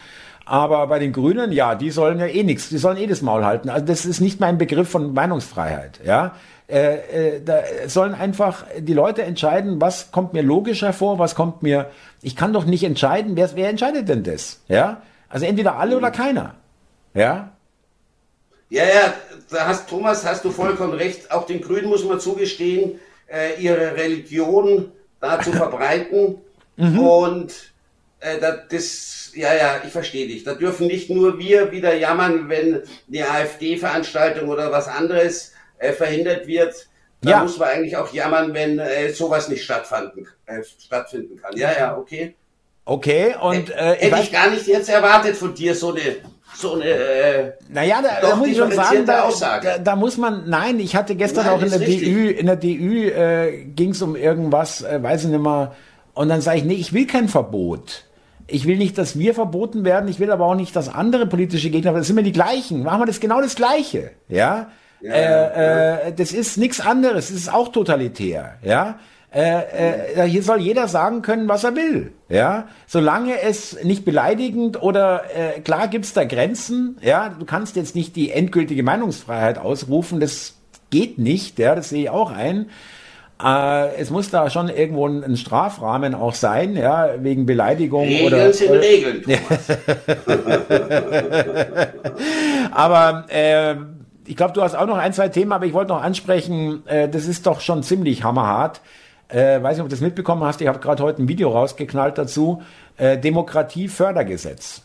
[0.46, 3.44] Aber bei den Grünen, ja, die sollen ja eh nichts, die sollen eh das Maul
[3.44, 3.70] halten.
[3.70, 6.34] Also das ist nicht mein Begriff von Meinungsfreiheit, ja.
[6.66, 11.62] Äh, äh, da sollen einfach die Leute entscheiden, was kommt mir logisch hervor, was kommt
[11.62, 11.90] mir.
[12.22, 14.60] Ich kann doch nicht entscheiden, wer, wer entscheidet denn das?
[14.68, 16.54] Ja, also entweder alle oder keiner.
[17.12, 17.52] Ja.
[18.70, 19.14] Ja, ja,
[19.50, 21.30] da hast Thomas, hast du vollkommen recht.
[21.30, 26.36] Auch den Grünen muss man zugestehen, äh, ihre Religion da zu verbreiten
[26.76, 26.98] mhm.
[26.98, 27.73] und
[28.24, 30.44] äh, das, ja, ja, ich verstehe dich.
[30.44, 36.46] Da dürfen nicht nur wir wieder jammern, wenn die AfD-Veranstaltung oder was anderes äh, verhindert
[36.46, 36.88] wird.
[37.20, 37.42] Da ja.
[37.42, 41.56] muss man eigentlich auch jammern, wenn äh, sowas nicht stattfinden, äh, stattfinden kann.
[41.56, 42.34] Ja, ja, okay.
[42.86, 46.16] Okay, und äh, hätte ich, ich gar nicht jetzt erwartet von dir so eine
[46.54, 50.48] so eine äh, naja, da, da muss ich schon sagen, da, da, da, muss man,
[50.48, 52.04] nein, ich hatte gestern nein, auch in der richtig.
[52.04, 55.74] DÜ, in der DÜ äh, ging es um irgendwas, äh, weiß ich nicht mehr,
[56.14, 58.04] und dann sage ich, nee, ich will kein Verbot.
[58.46, 60.08] Ich will nicht, dass wir verboten werden.
[60.08, 62.82] Ich will aber auch nicht, dass andere politische Gegner, das sind immer die gleichen.
[62.82, 64.10] Machen wir das genau das Gleiche.
[64.28, 64.68] Ja.
[65.00, 67.28] ja, äh, Äh, das ist nichts anderes.
[67.28, 68.56] Das ist auch totalitär.
[68.62, 68.98] Ja.
[69.34, 72.12] Äh, äh, hier soll jeder sagen können, was er will.
[72.28, 76.98] Ja, solange es nicht beleidigend oder äh, klar gibt's da Grenzen.
[77.02, 80.20] Ja, du kannst jetzt nicht die endgültige Meinungsfreiheit ausrufen.
[80.20, 80.54] Das
[80.90, 81.58] geht nicht.
[81.58, 82.66] Ja, das sehe ich auch ein.
[83.42, 88.26] Äh, es muss da schon irgendwo ein, ein, Strafrahmen auch sein, ja, wegen Beleidigung Regeln
[88.26, 88.52] oder.
[88.52, 89.24] sind oder, Regeln.
[92.72, 93.74] aber äh,
[94.26, 97.08] ich glaube, du hast auch noch ein, zwei Themen, aber ich wollte noch ansprechen, äh,
[97.08, 98.80] das ist doch schon ziemlich hammerhart.
[99.28, 102.16] Äh, weiß nicht, ob du das mitbekommen hast, ich habe gerade heute ein Video rausgeknallt
[102.16, 102.62] dazu.
[102.96, 104.83] Äh, Demokratiefördergesetz.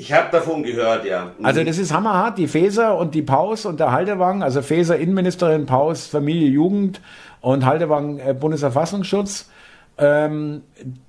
[0.00, 1.32] Ich habe davon gehört, ja.
[1.38, 1.44] Mhm.
[1.44, 2.38] Also das ist hammerhart.
[2.38, 7.02] Die Feser und die Paus und der Haldewang, also Feser Innenministerin, Paus Familie, Jugend
[7.42, 9.50] und Haldewang äh, Bundesverfassungsschutz.
[9.98, 10.62] Ähm,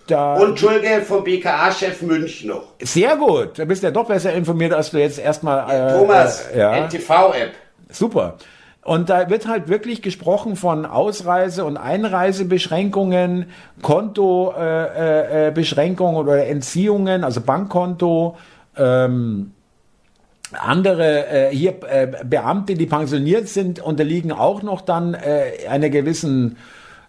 [0.07, 2.63] da, und Entschuldige vom BKA-Chef München noch.
[2.81, 3.57] Sehr gut.
[3.57, 5.71] Da bist du ja doch besser informiert, als du jetzt erstmal.
[5.71, 6.85] Äh, Thomas, äh, ja.
[6.85, 7.53] NTV-App.
[7.89, 8.35] Super.
[8.83, 13.45] Und da wird halt wirklich gesprochen von Ausreise- und Einreisebeschränkungen,
[13.81, 18.35] Kontobeschränkungen äh, äh, oder Entziehungen, also Bankkonto,
[18.77, 19.51] ähm,
[20.53, 26.57] andere äh, hier äh, Beamte, die pensioniert sind, unterliegen auch noch dann äh, einer gewissen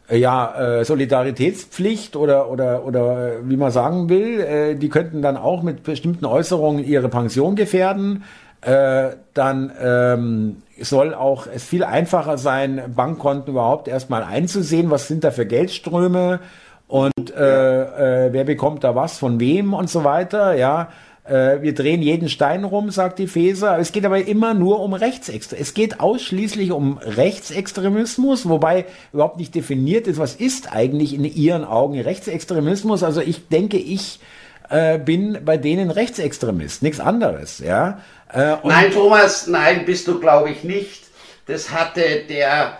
[0.08, 5.36] äh, ja, äh, Solidaritätspflicht oder, oder, oder wie man sagen will, äh, die könnten dann
[5.36, 8.24] auch mit bestimmten Äußerungen ihre Pension gefährden.
[8.60, 15.24] Äh, dann ähm, soll auch es viel einfacher sein, Bankkonten überhaupt erstmal einzusehen, was sind
[15.24, 16.40] da für Geldströme
[16.86, 20.90] und wer bekommt da was von wem und so weiter, ja.
[21.24, 23.78] Äh, wir drehen jeden Stein rum, sagt die Feser.
[23.78, 25.68] Es geht aber immer nur um Rechtsextremismus.
[25.68, 31.64] Es geht ausschließlich um Rechtsextremismus, wobei überhaupt nicht definiert ist, was ist eigentlich in ihren
[31.64, 33.02] Augen Rechtsextremismus.
[33.04, 34.18] Also ich denke, ich
[34.68, 37.60] äh, bin bei denen Rechtsextremist, nichts anderes.
[37.60, 38.00] Ja.
[38.32, 41.04] Äh, nein, Thomas, nein, bist du, glaube ich, nicht.
[41.46, 42.78] Das hatte der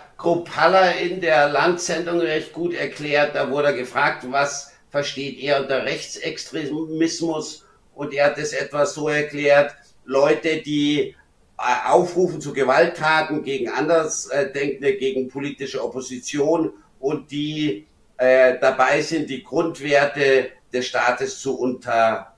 [0.55, 3.35] Haller in der Landsendung recht gut erklärt.
[3.35, 7.63] Da wurde gefragt, was versteht er unter Rechtsextremismus?
[7.95, 9.75] Und er hat es etwas so erklärt,
[10.05, 11.15] Leute, die
[11.57, 19.43] äh, aufrufen zu Gewalttaten gegen Andersdenkende, gegen politische Opposition und die äh, dabei sind, die
[19.43, 22.33] Grundwerte des Staates zu unter,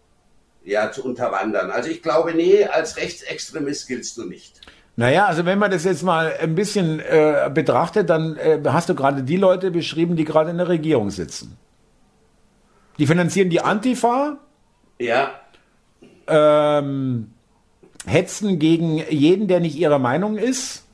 [0.63, 1.71] ja, zu unterwandern.
[1.71, 4.61] Also ich glaube, nee, als Rechtsextremist giltst du nicht.
[4.97, 8.95] Naja, also wenn man das jetzt mal ein bisschen äh, betrachtet, dann äh, hast du
[8.95, 11.57] gerade die Leute beschrieben, die gerade in der Regierung sitzen.
[12.97, 14.37] Die finanzieren die Antifa.
[14.99, 15.41] Ja
[16.27, 17.31] ähm,
[18.05, 20.85] hetzen gegen jeden, der nicht ihrer Meinung ist.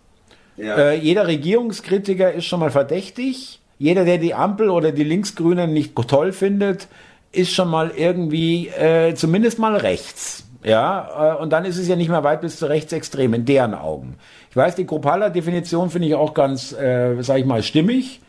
[0.58, 0.76] Ja.
[0.78, 3.60] Äh, jeder Regierungskritiker ist schon mal verdächtig.
[3.80, 6.88] Jeder, der die Ampel oder die Linksgrünen nicht toll findet,
[7.32, 10.44] ist schon mal irgendwie äh, zumindest mal rechts.
[10.64, 13.74] Ja, äh, und dann ist es ja nicht mehr weit bis zu rechtsextrem in deren
[13.74, 14.18] Augen.
[14.50, 18.22] Ich weiß, die Kropala-Definition finde ich auch ganz, äh, sag ich mal, stimmig,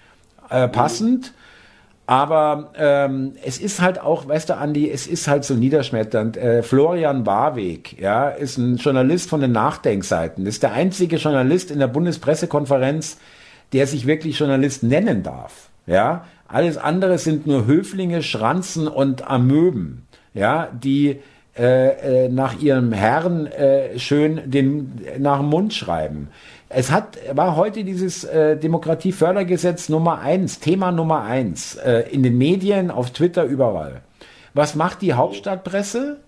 [0.48, 1.32] äh, passend.
[1.32, 1.41] Mhm.
[2.12, 6.37] Aber ähm, es ist halt auch, weißt du, Andi, es ist halt so niederschmetternd.
[6.37, 10.44] Äh, Florian Warweg, ja, ist ein Journalist von den Nachdenkseiten.
[10.44, 13.16] Ist der einzige Journalist in der Bundespressekonferenz,
[13.72, 15.70] der sich wirklich Journalist nennen darf.
[15.87, 21.18] Ja, alles andere sind nur Höflinge, Schranzen und Amöben, ja, die
[21.59, 26.29] äh, äh, nach ihrem Herrn äh, schön den nach dem Mund schreiben.
[26.74, 32.38] Es hat, war heute dieses äh, Demokratiefördergesetz Nummer eins, Thema Nummer eins, äh, in den
[32.38, 34.02] Medien, auf Twitter, überall.
[34.54, 36.20] Was macht die Hauptstadtpresse?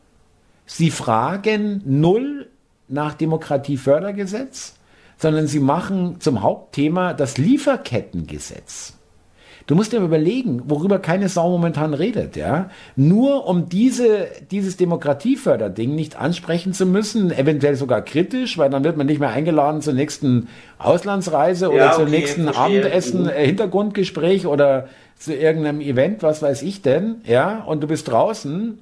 [0.67, 2.49] Sie fragen null
[2.89, 4.75] nach Demokratiefördergesetz,
[5.17, 8.94] sondern sie machen zum Hauptthema das Lieferkettengesetz.
[9.67, 12.69] Du musst dir überlegen, worüber keine Sau momentan redet, ja.
[12.97, 18.99] Nur um diese, dieses Demokratieförderding nicht ansprechen zu müssen, eventuell sogar kritisch, weil dann wird
[18.99, 20.49] man nicht mehr eingeladen zur nächsten
[20.79, 22.49] Auslandsreise oder ja, okay, zum nächsten.
[22.49, 23.29] Abendessen, mhm.
[23.31, 27.63] äh, Hintergrundgespräch oder zu irgendeinem Event, was weiß ich denn, ja.
[27.65, 28.79] Und du bist draußen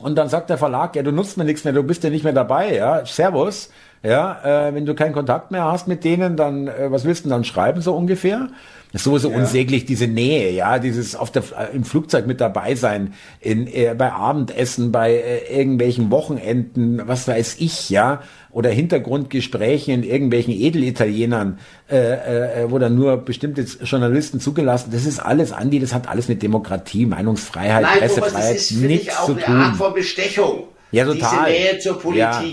[0.00, 2.24] und dann sagt der Verlag, ja, du nutzt mir nichts mehr, du bist ja nicht
[2.24, 3.04] mehr dabei, ja.
[3.04, 3.70] Servus.
[4.02, 7.28] Ja, äh, wenn du keinen Kontakt mehr hast mit denen, dann äh, was willst du
[7.28, 8.48] denn dann schreiben, so ungefähr?
[8.92, 9.36] Das ist sowieso ja.
[9.36, 13.94] unsäglich, diese Nähe, ja, dieses auf der, äh, im Flugzeug mit dabei sein, in, äh,
[13.96, 21.60] bei Abendessen, bei äh, irgendwelchen Wochenenden, was weiß ich, ja, oder Hintergrundgesprächen in irgendwelchen Edelitalienern,
[21.88, 24.90] äh, äh, wo dann nur bestimmte Journalisten zugelassen.
[24.92, 29.16] Das ist alles, Andi, das hat alles mit Demokratie, Meinungsfreiheit, Nein, Pressefreiheit das ist, nichts
[29.16, 29.54] auch zu tun.
[29.54, 30.64] Eine Art von Bestechung.
[30.90, 31.52] Ja, total.
[31.52, 32.18] Diese Nähe zur Politik.
[32.18, 32.44] Ja.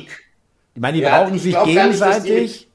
[0.76, 2.67] Ich meine, die ja, brauchen sich gegenseitig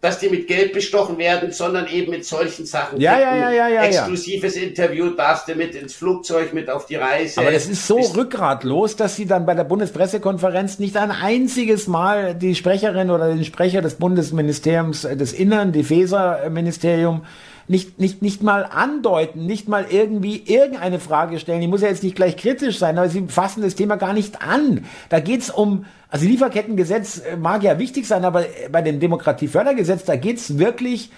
[0.00, 3.00] dass die mit Geld bestochen werden, sondern eben mit solchen Sachen.
[3.00, 3.84] Ja, ja, ja, ja, ja.
[3.84, 4.62] Exklusives ja.
[4.62, 7.40] Interview darfst du mit ins Flugzeug, mit auf die Reise.
[7.40, 11.88] Aber das ist so Bist rückgratlos, dass sie dann bei der Bundespressekonferenz nicht ein einziges
[11.88, 17.22] Mal die Sprecherin oder den Sprecher des Bundesministeriums des Innern, die Feser-Ministerium,
[17.68, 21.60] nicht, nicht, nicht mal andeuten, nicht mal irgendwie irgendeine Frage stellen.
[21.60, 24.42] Die muss ja jetzt nicht gleich kritisch sein, aber sie fassen das Thema gar nicht
[24.42, 24.84] an.
[25.08, 30.16] Da geht's um, also Lieferkettengesetz äh, mag ja wichtig sein, aber bei dem Demokratiefördergesetz, da
[30.16, 31.10] geht's wirklich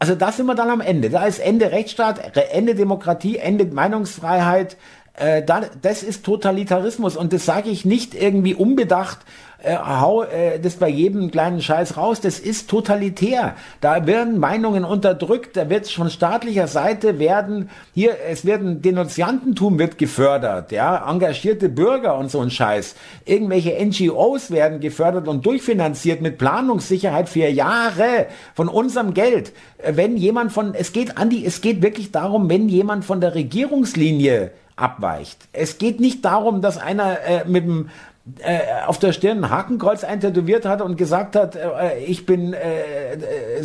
[0.00, 1.08] also da sind wir dann am Ende.
[1.08, 4.76] Da ist Ende Rechtsstaat, Ende Demokratie, Ende Meinungsfreiheit.
[5.14, 5.42] Äh,
[5.80, 9.20] das ist Totalitarismus und das sage ich nicht irgendwie unbedacht,
[9.64, 12.20] äh, hau äh, das bei jedem kleinen Scheiß raus.
[12.20, 13.54] Das ist totalitär.
[13.80, 15.56] Da werden Meinungen unterdrückt.
[15.56, 22.16] Da wird von staatlicher Seite werden hier es werden Denunziantentum wird gefördert, ja, engagierte Bürger
[22.16, 22.94] und so ein Scheiß.
[23.24, 29.52] Irgendwelche NGOs werden gefördert und durchfinanziert mit Planungssicherheit für Jahre von unserem Geld.
[29.78, 33.34] Äh, wenn jemand von es geht Andi, es geht wirklich darum, wenn jemand von der
[33.34, 35.38] Regierungslinie abweicht.
[35.52, 37.90] Es geht nicht darum, dass einer äh, mit dem
[38.38, 43.12] äh, auf der Stirn ein Hakenkreuz eintätowiert hat und gesagt hat, äh, ich bin äh,
[43.12, 43.18] äh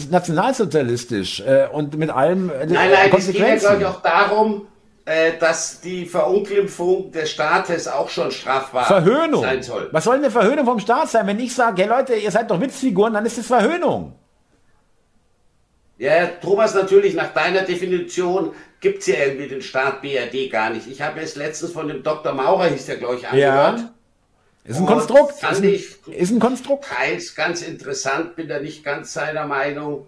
[0.10, 4.68] nationalsozialistisch äh, und mit allem äh, Nein, nein, es geht ja, glaube ich, auch darum,
[5.06, 9.42] äh, dass die Verunglimpfung des Staates auch schon strafbar Verhöhnung.
[9.42, 9.88] sein soll.
[9.94, 11.26] Was soll eine Verhöhnung vom Staat sein?
[11.26, 14.14] Wenn ich sage, hey Leute, ihr seid doch Witzfiguren, dann ist es Verhöhnung.
[15.98, 18.52] Ja, Thomas, natürlich, nach deiner Definition
[18.82, 20.88] gibt es ja irgendwie den Staat BRD gar nicht.
[20.88, 22.34] Ich habe es letztens von dem Dr.
[22.34, 23.80] Maurer, hieß der, glaube ich, angehört.
[23.80, 23.94] Ja.
[24.64, 25.40] Ist ein Konstrukt.
[25.40, 26.86] Fand ist ein, ist ein Konstrukt.
[26.86, 30.06] Teils ganz interessant, bin da nicht ganz seiner Meinung.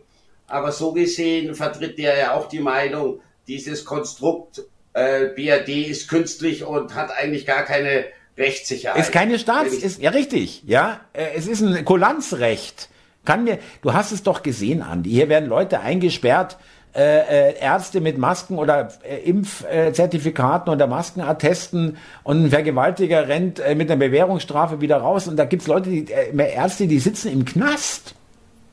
[0.48, 6.64] Aber so gesehen vertritt der ja auch die Meinung, dieses Konstrukt äh, BRD ist künstlich
[6.64, 8.06] und hat eigentlich gar keine
[8.38, 9.00] Rechtssicherheit.
[9.00, 11.02] Ist keine Staats, ist, ja richtig, ja.
[11.14, 12.90] Äh, es ist ein Kulanzrecht.
[13.24, 15.12] Kann mir, du hast es doch gesehen, Andi.
[15.12, 16.58] Hier werden Leute eingesperrt,
[16.94, 23.76] äh, äh, Ärzte mit Masken oder äh, Impfzertifikaten oder Maskenattesten und ein Vergewaltiger rennt äh,
[23.76, 27.46] mit einer Bewährungsstrafe wieder raus und da gibt's Leute, die, äh, Ärzte, die sitzen im
[27.46, 28.14] Knast.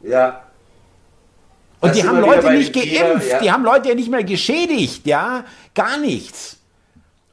[0.02, 0.42] Ja.
[1.78, 3.38] Und das die haben Leute nicht geimpft, ja.
[3.38, 5.44] die haben Leute ja nicht mehr geschädigt, ja,
[5.76, 6.56] gar nichts.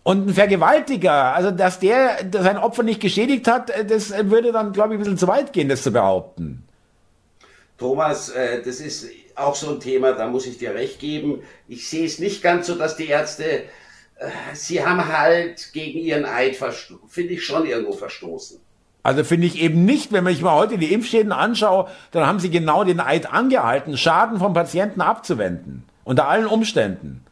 [0.04, 4.72] Und ein Vergewaltiger, also dass der sein Opfer nicht geschädigt hat, äh, das würde dann,
[4.72, 6.64] glaube ich, ein bisschen zu weit gehen, das zu behaupten.
[7.80, 8.32] Thomas,
[8.64, 11.42] das ist auch so ein Thema, da muss ich dir recht geben.
[11.68, 13.64] Ich sehe es nicht ganz so, dass die Ärzte,
[14.18, 16.58] äh, sie haben halt gegen ihren Eid,
[17.08, 18.60] finde ich, schon irgendwo verstoßen.
[19.04, 22.50] Also finde ich eben nicht, wenn ich mal heute die Impfschäden anschaue, dann haben sie
[22.50, 25.84] genau den Eid angehalten, Schaden vom Patienten abzuwenden.
[26.04, 27.24] Unter allen Umständen.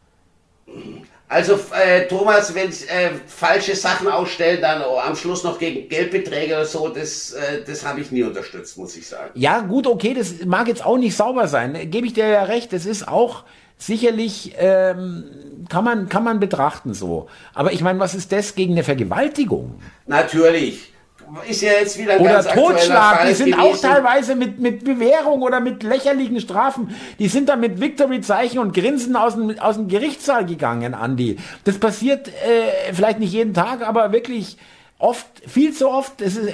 [1.34, 6.54] Also äh, Thomas, wenn äh, falsche Sachen ausstellen, dann oh, am Schluss noch gegen Geldbeträge
[6.54, 9.32] oder so, das, äh, das habe ich nie unterstützt, muss ich sagen.
[9.34, 11.90] Ja, gut, okay, das mag jetzt auch nicht sauber sein.
[11.90, 13.42] Gebe ich dir ja recht, das ist auch
[13.78, 15.24] sicherlich, ähm,
[15.68, 17.26] kann, man, kann man betrachten so.
[17.52, 19.80] Aber ich meine, was ist das gegen eine Vergewaltigung?
[20.06, 20.93] Natürlich
[21.48, 23.60] ist ja jetzt wieder ein Oder Totschlag, die sind gewesen.
[23.60, 26.94] auch teilweise mit, mit Bewährung oder mit lächerlichen Strafen.
[27.18, 31.38] Die sind da mit Victory-Zeichen und Grinsen aus dem, aus dem Gerichtssaal gegangen, Andi.
[31.64, 34.56] Das passiert äh, vielleicht nicht jeden Tag, aber wirklich
[34.98, 36.20] oft, viel zu oft.
[36.20, 36.52] Das ist, äh,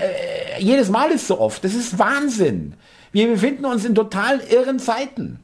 [0.59, 1.64] jedes Mal ist so oft.
[1.64, 2.75] Das ist Wahnsinn.
[3.12, 5.41] Wir befinden uns in total irren Zeiten.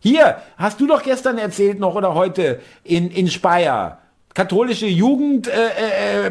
[0.00, 4.01] Hier, hast du doch gestern erzählt noch oder heute in, in Speyer
[4.34, 6.30] katholische Jugend äh, äh, äh, äh,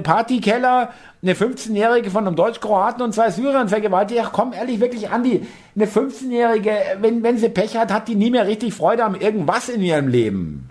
[0.00, 0.92] Partykeller
[1.22, 4.20] eine 15-jährige von einem Deutsch-Kroaten und zwei Syrern vergewaltigt.
[4.24, 5.46] Ach komm, ehrlich, wirklich, Andi,
[5.76, 9.68] eine 15-jährige, wenn, wenn sie Pech hat, hat die nie mehr richtig Freude am irgendwas
[9.68, 10.70] in ihrem Leben.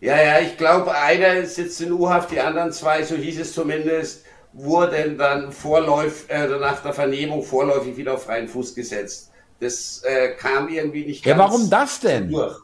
[0.00, 4.24] Ja, ja, ich glaube, einer sitzt in U-Haft, die anderen zwei, so hieß es zumindest,
[4.52, 9.30] wurden dann vorläufig, äh, nach der Vernehmung vorläufig wieder auf freien Fuß gesetzt.
[9.60, 12.30] Das äh, kam irgendwie nicht ganz Ja, warum das denn?
[12.30, 12.60] Durch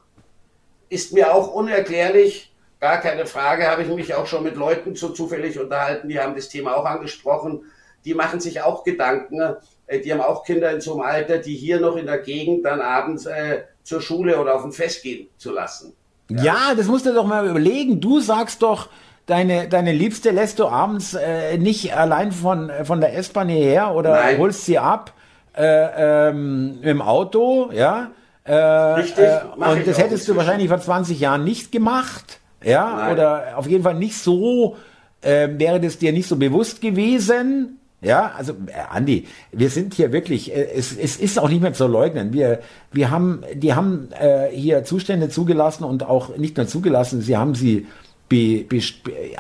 [0.89, 2.53] ist mir auch unerklärlich.
[2.81, 6.37] Gar keine Frage, habe ich mich auch schon mit Leuten so zufällig unterhalten, die haben
[6.37, 7.63] das Thema auch angesprochen.
[8.05, 9.57] Die machen sich auch Gedanken.
[9.87, 12.65] Äh, die haben auch Kinder in so einem Alter, die hier noch in der Gegend
[12.65, 15.95] dann abends äh, zur Schule oder auf ein Fest gehen zu lassen.
[16.31, 18.01] Ja, ja das musst du doch mal überlegen.
[18.01, 18.89] Du sagst doch,
[19.27, 24.13] deine, deine Liebste lässt du abends äh, nicht allein von, von der S-Bahn hierher oder
[24.13, 24.39] Nein.
[24.39, 25.13] holst sie ab
[25.57, 28.11] äh, ähm, im Auto, ja?
[28.49, 29.25] Äh, Richtig.
[29.25, 32.41] Äh, und das hättest du wahrscheinlich vor 20 Jahren nicht gemacht.
[32.65, 33.13] Ja, Nein.
[33.13, 34.77] oder auf jeden Fall nicht so,
[35.21, 37.79] äh, wäre das dir nicht so bewusst gewesen.
[38.01, 41.73] Ja, also äh, Andi, wir sind hier wirklich, äh, es, es ist auch nicht mehr
[41.73, 42.33] zu leugnen.
[42.33, 42.61] Wir,
[42.93, 47.55] wir haben, die haben äh, hier Zustände zugelassen und auch nicht nur zugelassen, sie haben
[47.55, 47.87] sie
[48.29, 49.37] be, be, be, äh,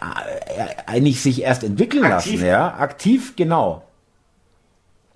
[0.87, 2.35] eigentlich sich erst entwickeln aktiv.
[2.35, 3.83] lassen, ja, aktiv, genau.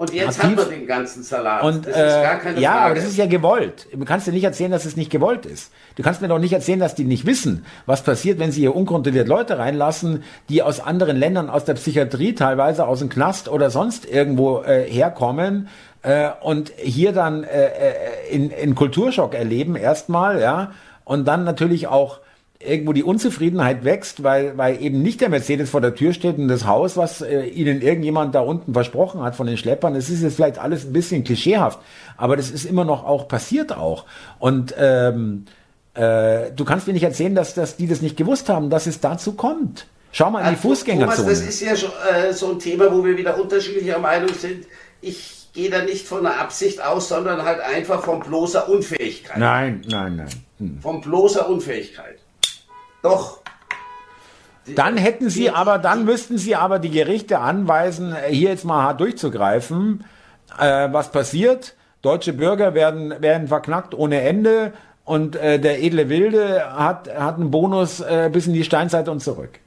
[0.03, 1.63] Und jetzt hat man den ganzen Salat.
[1.63, 2.85] Und, das äh, ist gar keine ja, Frage.
[2.87, 3.87] aber das ist ja gewollt.
[3.93, 5.71] Du kannst dir nicht erzählen, dass es nicht gewollt ist.
[5.95, 8.75] Du kannst mir doch nicht erzählen, dass die nicht wissen, was passiert, wenn sie hier
[8.75, 13.71] unkontrolliert Leute reinlassen, die aus anderen Ländern, aus der Psychiatrie, teilweise aus dem Knast oder
[13.71, 15.69] sonst irgendwo äh, herkommen
[16.03, 17.95] äh, und hier dann äh, äh
[18.29, 20.73] in, in Kulturschock erleben erstmal, ja,
[21.05, 22.19] und dann natürlich auch
[22.67, 26.49] irgendwo die Unzufriedenheit wächst, weil, weil eben nicht der Mercedes vor der Tür steht und
[26.49, 29.95] das Haus, was äh, ihnen irgendjemand da unten versprochen hat von den Schleppern.
[29.95, 31.81] Das ist jetzt vielleicht alles ein bisschen klischeehaft,
[32.17, 34.05] aber das ist immer noch auch passiert auch.
[34.39, 35.47] Und ähm,
[35.95, 39.01] äh, du kannst mir nicht erzählen, dass, dass die das nicht gewusst haben, dass es
[39.01, 39.87] dazu kommt.
[40.13, 41.17] Schau mal in die Fußgängerzone.
[41.17, 44.67] Thomas, das ist ja schon, äh, so ein Thema, wo wir wieder unterschiedlicher Meinung sind.
[45.01, 49.39] Ich gehe da nicht von der Absicht aus, sondern halt einfach von bloßer Unfähigkeit.
[49.39, 50.29] Nein, nein, nein.
[50.59, 50.81] Hm.
[50.81, 52.19] Von bloßer Unfähigkeit.
[53.03, 53.41] Doch.
[54.67, 59.01] Dann hätten Sie aber, dann müssten Sie aber die Gerichte anweisen, hier jetzt mal hart
[59.01, 60.05] durchzugreifen.
[60.59, 61.75] Äh, was passiert?
[62.01, 64.73] Deutsche Bürger werden, werden verknackt ohne Ende.
[65.05, 69.21] und äh, der edle Wilde hat, hat einen Bonus äh, bis in die Steinzeit und
[69.21, 69.59] zurück.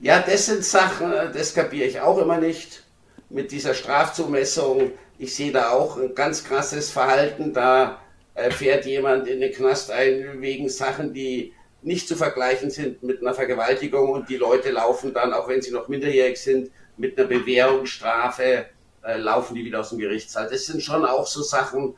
[0.00, 2.82] Ja, das sind Sachen, äh, das kapiere ich auch immer nicht
[3.30, 4.90] mit dieser Strafzumessung.
[5.18, 7.54] Ich sehe da auch ein ganz krasses Verhalten.
[7.54, 7.98] Da
[8.34, 13.20] äh, fährt jemand in den Knast ein wegen Sachen, die nicht zu vergleichen sind mit
[13.20, 17.28] einer Vergewaltigung und die Leute laufen dann, auch wenn sie noch minderjährig sind, mit einer
[17.28, 18.66] Bewährungsstrafe,
[19.04, 20.48] äh, laufen die wieder aus dem Gerichtssaal.
[20.50, 21.94] Das sind schon auch so Sachen,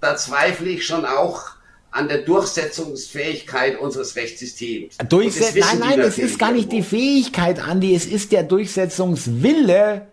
[0.00, 1.52] da zweifle ich schon auch
[1.92, 4.96] an der Durchsetzungsfähigkeit unseres Rechtssystems.
[5.08, 10.08] Durchset nein, nein, es ist gar nicht die Fähigkeit, Andi, es ist der Durchsetzungswille.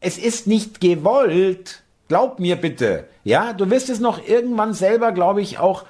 [0.00, 1.82] Es ist nicht gewollt.
[2.08, 3.04] Glaub mir bitte.
[3.22, 5.84] Ja, du wirst es noch irgendwann selber, glaube ich, auch,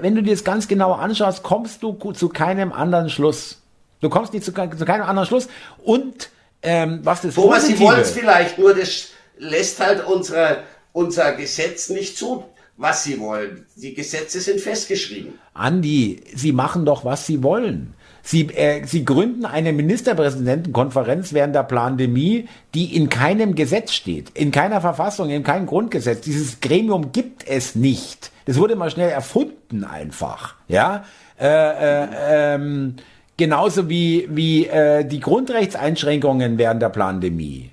[0.00, 3.60] wenn du dir das ganz genau anschaust, kommst du zu keinem anderen Schluss.
[4.00, 5.48] Du kommst nicht zu, zu keinem anderen Schluss.
[5.82, 6.30] Und
[6.62, 9.08] ähm, was das Thomas, Positive, Sie wollen es vielleicht, nur das
[9.38, 10.58] lässt halt unsere,
[10.92, 12.44] unser Gesetz nicht zu
[12.76, 13.66] was sie wollen.
[13.76, 15.38] Die Gesetze sind festgeschrieben.
[15.54, 17.94] Andi, Sie machen doch, was Sie wollen.
[18.22, 24.52] Sie, äh, Sie gründen eine Ministerpräsidentenkonferenz während der Pandemie, die in keinem Gesetz steht, in
[24.52, 26.20] keiner Verfassung, in keinem Grundgesetz.
[26.20, 28.30] Dieses Gremium gibt es nicht.
[28.44, 30.54] Das wurde mal schnell erfunden einfach.
[30.68, 31.04] Ja,
[31.40, 32.08] äh, äh,
[32.54, 32.96] ähm,
[33.36, 37.70] genauso wie wie äh, die Grundrechtseinschränkungen während der Pandemie.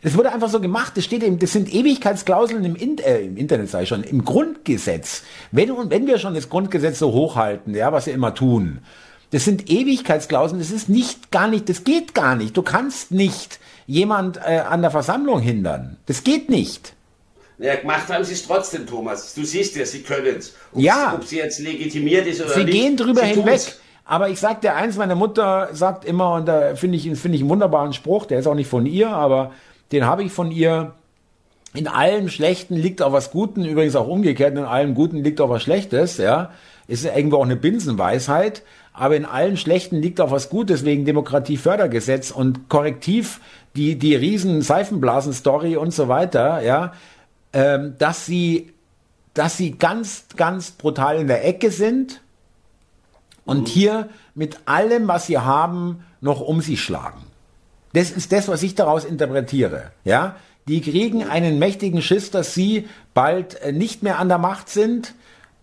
[0.00, 0.92] Es wurde einfach so gemacht.
[0.96, 5.24] Das steht eben, das sind Ewigkeitsklauseln im, In äh, im Internet, sei schon, im Grundgesetz.
[5.50, 8.78] Wenn, wenn wir schon das Grundgesetz so hochhalten, ja, was wir immer tun,
[9.30, 10.58] das sind Ewigkeitsklauseln.
[10.58, 12.56] Das ist nicht gar nicht, das geht gar nicht.
[12.56, 15.96] Du kannst nicht jemand äh, an der Versammlung hindern.
[16.06, 16.94] Das geht nicht.
[17.58, 19.34] Ja, gemacht haben sie es trotzdem, Thomas.
[19.34, 20.54] Du siehst ja, sie können es.
[20.74, 21.14] Ja.
[21.14, 22.72] Ob sie jetzt legitimiert ist oder sie nicht.
[22.72, 23.60] Sie gehen drüber sie hinweg.
[23.60, 23.80] Tun's.
[24.04, 27.42] Aber ich sag dir eins, meine Mutter sagt immer, und da finde ich, finde ich
[27.42, 29.52] einen wunderbaren Spruch, der ist auch nicht von ihr, aber
[29.92, 30.94] den habe ich von ihr.
[31.74, 35.50] In allem Schlechten liegt auch was Guten, übrigens auch umgekehrt, in allem Guten liegt auch
[35.50, 36.52] was Schlechtes, ja.
[36.86, 38.62] Ist irgendwo auch eine Binsenweisheit,
[38.98, 43.40] aber in allen Schlechten liegt auch was Gutes wegen Demokratiefördergesetz und Korrektiv,
[43.76, 46.92] die, die riesen Seifenblasen-Story und so weiter, ja,
[47.52, 48.72] ähm, dass sie,
[49.34, 52.20] dass sie ganz, ganz brutal in der Ecke sind
[53.44, 53.66] und mhm.
[53.66, 57.22] hier mit allem, was sie haben, noch um sich schlagen.
[57.92, 59.92] Das ist das, was ich daraus interpretiere.
[60.04, 60.36] Ja,
[60.66, 65.14] die kriegen einen mächtigen Schiss, dass sie bald äh, nicht mehr an der Macht sind.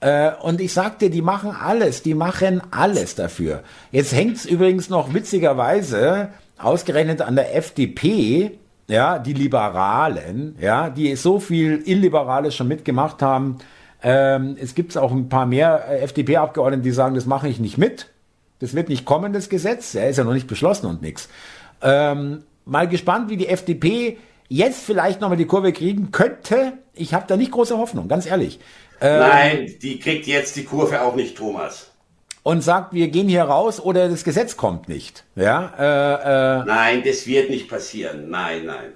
[0.05, 3.63] Äh, und ich sagte, die machen alles, die machen alles dafür.
[3.91, 6.29] Jetzt hängt es übrigens noch witzigerweise
[6.59, 8.51] ausgerechnet an der FDP,
[8.87, 13.57] ja, die Liberalen, ja, die so viel Illiberales schon mitgemacht haben.
[14.03, 17.79] Ähm, es gibt auch ein paar mehr äh, FDP-Abgeordnete, die sagen, das mache ich nicht
[17.79, 18.11] mit.
[18.59, 19.93] Das wird nicht kommen, das Gesetz.
[19.93, 21.29] Ja, ist ja noch nicht beschlossen und nichts.
[21.81, 26.73] Ähm, mal gespannt, wie die FDP jetzt vielleicht nochmal die Kurve kriegen könnte.
[26.93, 28.59] Ich habe da nicht große Hoffnung, ganz ehrlich.
[29.05, 31.91] Ähm, Nein, die kriegt jetzt die Kurve auch nicht, Thomas.
[32.41, 35.23] Und sagt, wir gehen hier raus oder das Gesetz kommt nicht.
[35.35, 38.29] Ja, äh, äh, nein, das wird nicht passieren.
[38.29, 38.93] Nein, nein.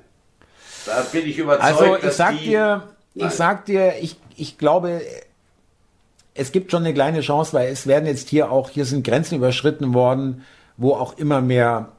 [0.85, 1.63] Da bin ich überzeugt.
[1.63, 2.83] Also ich sag die, dir,
[3.13, 3.27] nein.
[3.27, 5.01] ich sag dir, ich, ich glaube,
[6.33, 9.35] es gibt schon eine kleine Chance, weil es werden jetzt hier auch, hier sind Grenzen
[9.35, 10.43] überschritten worden,
[10.77, 11.91] wo auch immer mehr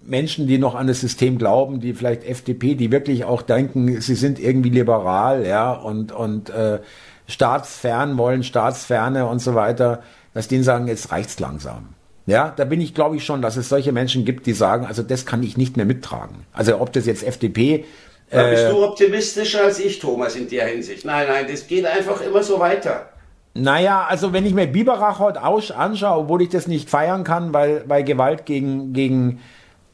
[0.00, 4.14] Menschen, die noch an das System glauben, die vielleicht FDP, die wirklich auch denken, sie
[4.14, 6.78] sind irgendwie liberal, ja, und, und äh,
[7.26, 10.02] staatsfern wollen, staatsferne und so weiter,
[10.34, 11.88] dass denen sagen, jetzt reicht's langsam.
[12.26, 15.02] Ja, da bin ich, glaube ich schon, dass es solche Menschen gibt, die sagen, also
[15.02, 16.44] das kann ich nicht mehr mittragen.
[16.52, 17.86] Also ob das jetzt FDP.
[18.30, 21.06] Da bist äh, du optimistischer als ich, Thomas, in der Hinsicht.
[21.06, 23.08] Nein, nein, das geht einfach immer so weiter.
[23.54, 27.84] Naja, also wenn ich mir Biberach heute anschaue, obwohl ich das nicht feiern kann, weil,
[27.86, 29.40] weil Gewalt gegen, gegen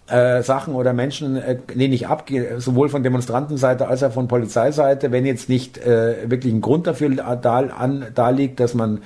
[0.06, 2.28] äh, Sachen oder Menschen äh, lehne ich ab,
[2.58, 7.10] sowohl von Demonstrantenseite als auch von Polizeiseite, wenn jetzt nicht äh, wirklich ein Grund dafür
[7.10, 9.00] da, an, da liegt, dass man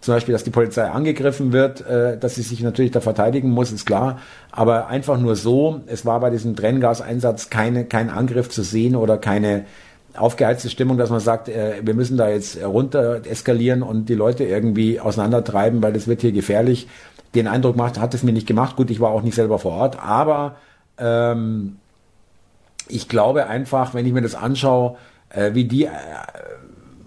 [0.00, 3.70] zum Beispiel, dass die Polizei angegriffen wird, äh, dass sie sich natürlich da verteidigen muss,
[3.70, 4.18] ist klar.
[4.50, 9.16] Aber einfach nur so, es war bei diesem Tränengaseinsatz keine, kein Angriff zu sehen oder
[9.18, 9.64] keine
[10.14, 14.44] aufgeheizte Stimmung, dass man sagt, äh, wir müssen da jetzt runter eskalieren und die Leute
[14.44, 16.88] irgendwie auseinandertreiben, weil das wird hier gefährlich
[17.34, 18.76] den Eindruck macht, hat es mir nicht gemacht.
[18.76, 20.56] Gut, ich war auch nicht selber vor Ort, aber
[20.98, 21.76] ähm,
[22.88, 24.96] ich glaube einfach, wenn ich mir das anschaue,
[25.30, 25.90] äh, wie die, äh,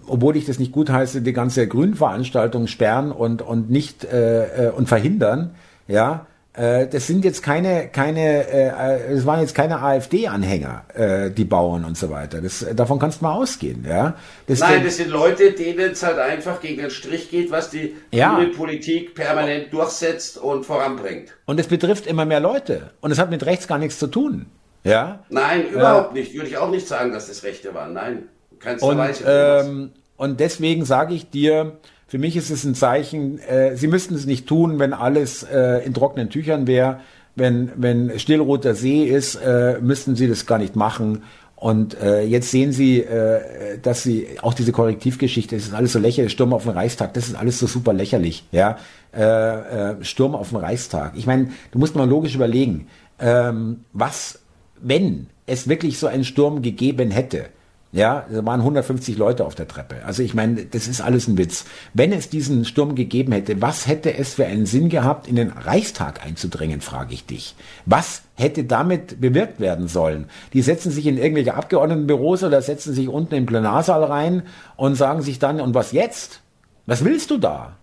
[0.06, 4.70] obwohl ich das nicht gut heiße, die ganze Grünveranstaltung sperren und, und nicht äh, äh
[4.70, 5.54] und verhindern,
[5.88, 11.84] ja, das sind jetzt keine, keine, äh, es waren jetzt keine AfD-Anhänger, äh, die Bauern
[11.84, 12.40] und so weiter.
[12.40, 14.16] Das, davon kannst du mal ausgehen, ja.
[14.46, 17.94] Das Nein, das sind Leute, denen es halt einfach gegen den Strich geht, was die
[18.10, 18.40] ja.
[18.56, 21.34] Politik permanent durchsetzt und voranbringt.
[21.44, 22.90] Und es betrifft immer mehr Leute.
[23.00, 24.46] Und es hat mit rechts gar nichts zu tun.
[24.82, 25.24] Ja?
[25.28, 26.34] Nein, überhaupt nicht.
[26.34, 27.92] Würde ich auch nicht sagen, dass das Rechte waren.
[27.92, 28.28] Nein,
[28.60, 29.24] keinster und, Weise.
[29.26, 34.14] Ähm, Und deswegen sage ich dir, für mich ist es ein Zeichen, äh, sie müssten
[34.14, 37.00] es nicht tun, wenn alles äh, in trockenen Tüchern wäre.
[37.34, 41.22] Wenn, wenn stillroter See ist, äh, müssten sie das gar nicht machen.
[41.56, 45.98] Und äh, jetzt sehen Sie, äh, dass Sie auch diese Korrektivgeschichte, das ist alles so
[45.98, 48.78] lächerlich, Sturm auf den Reichstag, das ist alles so super lächerlich, ja.
[49.14, 51.14] Äh, äh, Sturm auf den Reichstag.
[51.16, 52.88] Ich meine, du musst mal logisch überlegen,
[53.18, 54.40] ähm, was,
[54.80, 57.46] wenn es wirklich so einen Sturm gegeben hätte,
[57.92, 60.04] ja, da waren 150 Leute auf der Treppe.
[60.04, 61.64] Also ich meine, das ist alles ein Witz.
[61.94, 65.50] Wenn es diesen Sturm gegeben hätte, was hätte es für einen Sinn gehabt, in den
[65.50, 67.54] Reichstag einzudringen, frage ich dich.
[67.86, 70.28] Was hätte damit bewirkt werden sollen?
[70.52, 74.42] Die setzen sich in irgendwelche Abgeordnetenbüros oder setzen sich unten im Plenarsaal rein
[74.76, 76.40] und sagen sich dann, und was jetzt?
[76.86, 77.76] Was willst du da?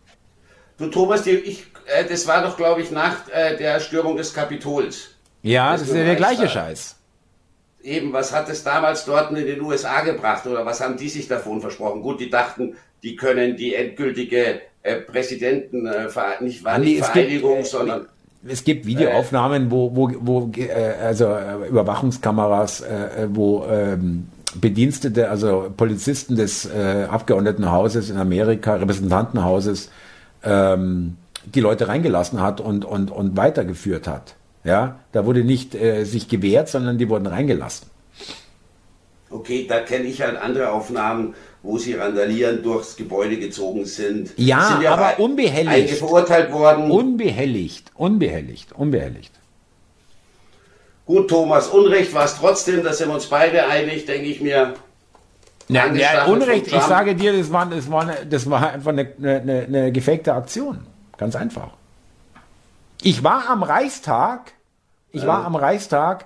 [0.78, 5.10] Du Thomas, ich, äh, das war doch, glaube ich, nach äh, der Stürmung des Kapitols.
[5.42, 6.98] Ja, das, das ist ja der gleiche Scheiß
[7.84, 11.28] eben, was hat es damals dort in den USA gebracht oder was haben die sich
[11.28, 12.02] davon versprochen?
[12.02, 16.08] Gut, die dachten, die können die endgültige äh, Präsidenten, äh,
[16.42, 18.08] nicht, war nicht Vereinigung, gibt, äh, sondern
[18.48, 20.70] es gibt Videoaufnahmen, wo, wo, wo äh,
[21.02, 29.90] also äh, Überwachungskameras, äh, wo ähm, Bedienstete, also Polizisten des äh, Abgeordnetenhauses in Amerika, Repräsentantenhauses,
[30.44, 34.36] ähm, die Leute reingelassen hat und, und, und weitergeführt hat.
[34.64, 37.88] Ja, da wurde nicht äh, sich gewehrt, sondern die wurden reingelassen.
[39.30, 41.34] Okay, da kenne ich halt andere Aufnahmen,
[41.64, 44.32] wo sie randalieren durchs Gebäude gezogen sind.
[44.38, 45.96] Ja, sind ja aber unbehelligt.
[45.96, 46.92] verurteilt worden.
[46.92, 49.32] Unbehelligt, unbehelligt, unbehelligt.
[51.06, 54.76] Gut, Thomas, Unrecht war es trotzdem, da sind wir uns beide einig, denke ich mir.
[55.68, 59.66] Ja, ja Unrecht, ich sage dir, das war, das war, das war einfach eine, eine,
[59.68, 60.80] eine gefakte Aktion.
[61.18, 61.72] Ganz einfach.
[63.06, 64.54] Ich war am Reichstag,
[65.12, 66.26] ich war am Reichstag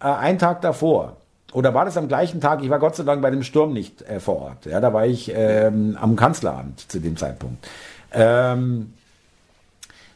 [0.00, 1.16] äh, einen Tag davor.
[1.52, 2.60] Oder war das am gleichen Tag?
[2.62, 4.66] Ich war Gott sei Dank bei dem Sturm nicht äh, vor Ort.
[4.66, 7.68] Ja, da war ich ähm, am Kanzleramt zu dem Zeitpunkt.
[8.12, 8.94] Ähm,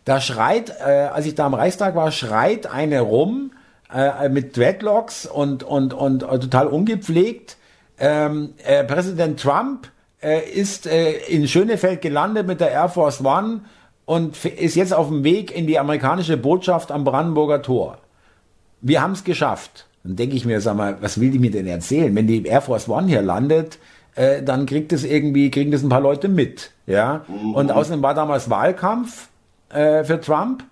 [0.04, 3.52] da schreit, äh, als ich da am Reichstag war, schreit eine rum
[3.94, 7.56] äh, mit Dreadlocks und, und, und, und total ungepflegt.
[8.00, 9.86] Ähm, äh, Präsident Trump
[10.20, 13.60] äh, ist äh, in Schönefeld gelandet mit der Air Force One
[14.12, 17.96] und ist jetzt auf dem Weg in die amerikanische Botschaft am Brandenburger Tor.
[18.82, 19.86] Wir haben es geschafft.
[20.04, 22.14] Dann denke ich mir, sag mal, was will die mir denn erzählen?
[22.14, 23.78] Wenn die Air Force One hier landet,
[24.14, 26.72] äh, dann kriegt es irgendwie, kriegen das ein paar Leute mit.
[26.86, 27.24] Ja.
[27.26, 27.54] Mhm.
[27.54, 29.28] Und außerdem war damals Wahlkampf
[29.70, 30.62] äh, für Trump.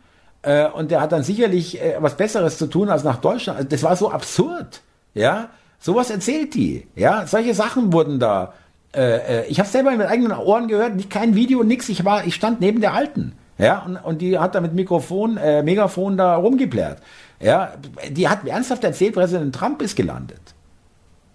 [0.42, 3.56] Äh, und der hat dann sicherlich äh, was Besseres zu tun als nach Deutschland.
[3.56, 4.82] Also das war so absurd.
[5.14, 5.48] Ja.
[5.78, 6.86] Sowas erzählt die.
[6.94, 7.26] Ja.
[7.26, 8.52] Solche Sachen wurden da
[8.94, 11.88] äh, äh, ich habe selber mit eigenen Ohren gehört, nicht kein Video, nix.
[11.88, 15.36] Ich war, ich stand neben der Alten, ja, und, und die hat da mit Mikrofon,
[15.36, 16.98] äh, Megafon da rumgeplärt.
[17.40, 17.74] Ja,
[18.10, 20.40] die hat ernsthaft erzählt, Präsident Trump ist gelandet.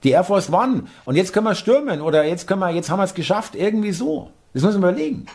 [0.04, 0.84] Die Air Force One.
[1.06, 3.92] Und jetzt können wir stürmen oder jetzt können wir, jetzt haben wir es geschafft, irgendwie
[3.92, 4.32] so.
[4.54, 5.26] Das müssen wir überlegen.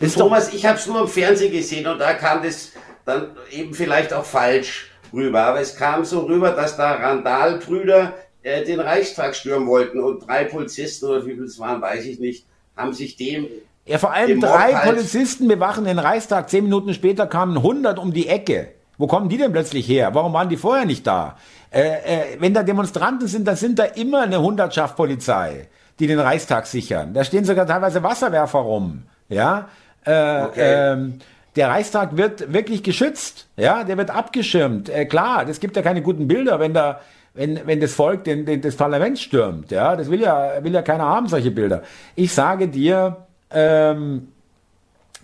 [0.00, 2.72] Das Thomas, ich habe es nur im Fernsehen gesehen und da kam das
[3.04, 5.42] dann eben vielleicht auch falsch rüber.
[5.44, 10.44] Aber es kam so rüber, dass da Randalbrüder äh, den Reichstag stürmen wollten und drei
[10.44, 13.48] Polizisten oder wie viel es waren, weiß ich nicht, haben sich dem
[13.84, 16.48] ja, vor allem drei Polizisten bewachen den Reichstag.
[16.48, 18.68] Zehn Minuten später kamen 100 um die Ecke.
[18.96, 20.14] Wo kommen die denn plötzlich her?
[20.14, 21.36] Warum waren die vorher nicht da?
[21.72, 25.68] Äh, äh, wenn da Demonstranten sind, dann sind da immer eine Hundertschaft Polizei,
[25.98, 27.12] die den Reichstag sichern.
[27.12, 29.02] Da stehen sogar teilweise Wasserwerfer rum.
[29.28, 29.68] Ja.
[30.04, 30.92] Äh, okay.
[30.92, 31.18] ähm,
[31.56, 33.48] der Reichstag wird wirklich geschützt.
[33.56, 34.88] Ja, der wird abgeschirmt.
[34.88, 37.00] Äh, klar, es gibt ja keine guten Bilder, wenn da
[37.34, 39.70] wenn, wenn das Volk den, den, das Parlament stürmt.
[39.70, 41.82] Ja, das will ja, will ja keiner haben, solche Bilder.
[42.14, 44.28] Ich sage dir, ähm,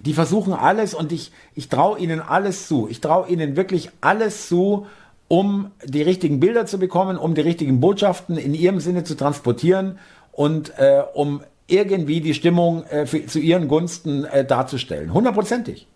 [0.00, 2.88] die versuchen alles und ich, ich traue ihnen alles zu.
[2.90, 4.86] Ich traue ihnen wirklich alles zu,
[5.26, 9.98] um die richtigen Bilder zu bekommen, um die richtigen Botschaften in ihrem Sinne zu transportieren
[10.32, 15.12] und äh, um irgendwie die Stimmung äh, für, zu ihren Gunsten äh, darzustellen.
[15.12, 15.86] Hundertprozentig.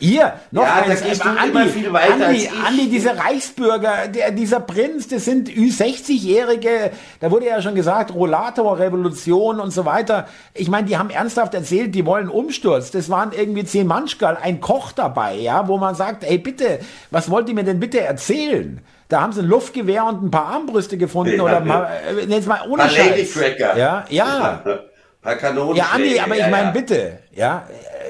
[0.00, 2.50] Ihr, noch ja, eins, gehst du Andi, immer viel weiter Andi.
[2.66, 6.90] Andi, diese Reichsbürger, der, dieser Prinz, das sind Ü60-Jährige,
[7.20, 10.26] da wurde ja schon gesagt, Rollator, Revolution und so weiter.
[10.54, 12.90] Ich meine, die haben ernsthaft erzählt, die wollen Umsturz.
[12.90, 16.80] Das waren irgendwie zehn Manschgal, ein Koch dabei, ja, wo man sagt, ey bitte,
[17.10, 18.80] was wollt ihr mir denn bitte erzählen?
[19.08, 22.46] Da haben sie ein Luftgewehr und ein paar Armbrüste gefunden ja, oder mal, äh, jetzt
[22.46, 23.34] mal ohne Scheiß.
[23.58, 24.62] Ja, ja.
[25.22, 25.76] paar Kanonen.
[25.76, 27.66] Ja, Andi, aber ich meine, bitte, ja,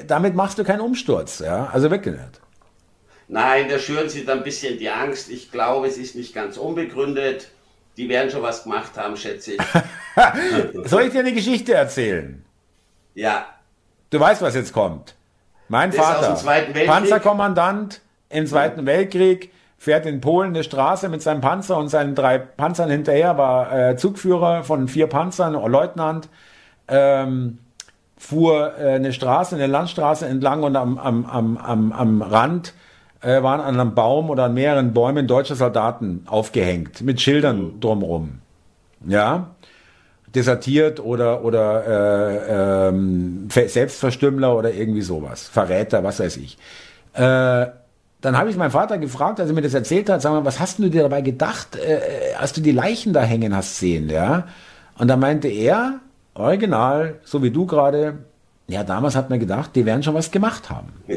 [0.07, 2.41] damit machst du keinen Umsturz, ja, also wirklich nicht.
[3.27, 5.29] Nein, da schüren sie dann ein bisschen die Angst.
[5.29, 7.49] Ich glaube, es ist nicht ganz unbegründet.
[7.95, 9.61] Die werden schon was gemacht haben, schätze ich.
[10.89, 12.43] Soll ich dir eine Geschichte erzählen?
[13.13, 13.45] Ja.
[14.09, 15.15] Du weißt, was jetzt kommt.
[15.69, 21.77] Mein das Vater, Panzerkommandant im Zweiten Weltkrieg, fährt in Polen eine Straße mit seinem Panzer
[21.77, 26.27] und seinen drei Panzern hinterher, war äh, Zugführer von vier Panzern, Leutnant
[26.91, 27.57] ähm,
[28.17, 32.73] fuhr äh, eine Straße, eine Landstraße entlang und am, am, am, am, am Rand
[33.21, 38.39] äh, waren an einem Baum oder an mehreren Bäumen deutsche Soldaten aufgehängt mit Schildern drumrum.
[39.07, 39.55] Ja,
[40.35, 46.57] desertiert oder oder äh, ähm, Selbstverstümmler oder irgendwie sowas, Verräter, was weiß ich.
[47.13, 47.67] Äh,
[48.21, 50.59] dann habe ich meinen Vater gefragt, als er mir das erzählt hat, sag mal, was
[50.59, 54.47] hast du dir dabei gedacht, äh, als du die Leichen da hängen hast sehen, ja?
[54.97, 55.99] Und da meinte er,
[56.33, 58.19] original, so wie du gerade,
[58.67, 60.93] ja, damals hat man gedacht, die werden schon was gemacht haben.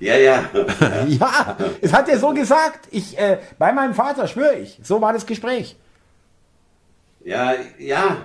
[0.00, 0.16] Ja, ja, ja.
[0.16, 1.06] Ja, ja.
[1.06, 2.88] ja, es hat er so gesagt.
[2.90, 4.80] Ich, äh, bei meinem Vater, schwöre ich.
[4.82, 5.76] So war das Gespräch.
[7.24, 8.16] Ja, ja.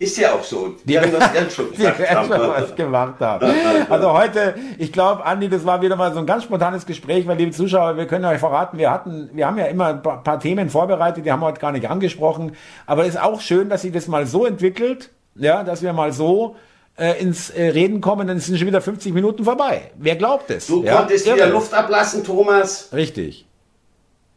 [0.00, 0.68] Ist ja auch so.
[0.68, 2.30] Die, die haben das ganz schon gesagt haben.
[2.30, 3.52] Was gemacht haben.
[3.90, 7.36] Also heute, ich glaube, Andi, das war wieder mal so ein ganz spontanes Gespräch, weil
[7.36, 10.70] liebe Zuschauer, wir können euch verraten, wir hatten, wir haben ja immer ein paar Themen
[10.70, 12.52] vorbereitet, die haben wir heute gar nicht angesprochen.
[12.86, 16.12] Aber es ist auch schön, dass sich das mal so entwickelt, ja, dass wir mal
[16.12, 16.54] so
[16.96, 19.90] äh, ins äh, Reden kommen, dann sind schon wieder 50 Minuten vorbei.
[19.96, 20.68] Wer glaubt es?
[20.68, 20.96] Du ja?
[20.96, 22.90] konntest wieder Luft ablassen, Thomas.
[22.92, 23.46] Richtig.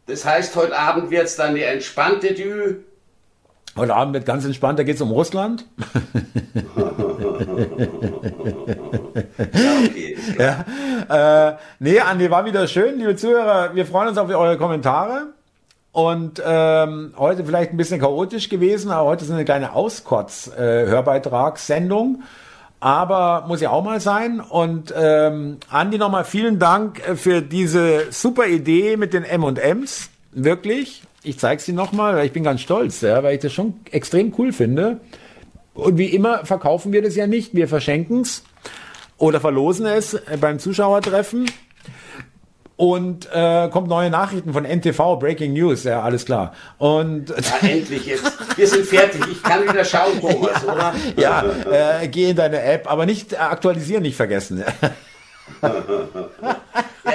[0.06, 2.76] Das heißt, heute Abend wird es dann die entspannte Dü.
[3.74, 5.64] Heute Abend wird ganz entspannt, da geht es um Russland.
[9.54, 10.14] ja, okay.
[10.38, 10.66] ja.
[11.48, 13.74] Äh, nee, Andi, war wieder schön, liebe Zuhörer.
[13.74, 15.28] Wir freuen uns auf eure Kommentare.
[15.92, 22.16] Und ähm, heute vielleicht ein bisschen chaotisch gewesen, aber heute ist eine kleine Auskotz-Hörbeitragssendung.
[22.20, 22.24] Äh,
[22.80, 24.40] aber muss ja auch mal sein.
[24.40, 30.10] Und ähm, Andi, nochmal vielen Dank für diese super Idee mit den M&Ms.
[30.32, 33.74] Wirklich ich zeige sie nochmal, weil ich bin ganz stolz, ja, weil ich das schon
[33.90, 35.00] extrem cool finde.
[35.74, 37.54] Und wie immer verkaufen wir das ja nicht.
[37.54, 38.42] Wir verschenken es
[39.16, 41.50] oder verlosen es beim Zuschauertreffen.
[42.76, 46.52] Und äh, kommt neue Nachrichten von NTV, Breaking News, ja, alles klar.
[46.78, 48.58] Und ja, endlich jetzt.
[48.58, 49.22] Wir sind fertig.
[49.30, 50.62] Ich kann wieder schauen, Thomas,
[51.16, 51.54] ja, oder?
[51.70, 54.64] Ja, äh, geh in deine App, aber nicht aktualisieren, nicht vergessen.
[55.62, 55.74] ja,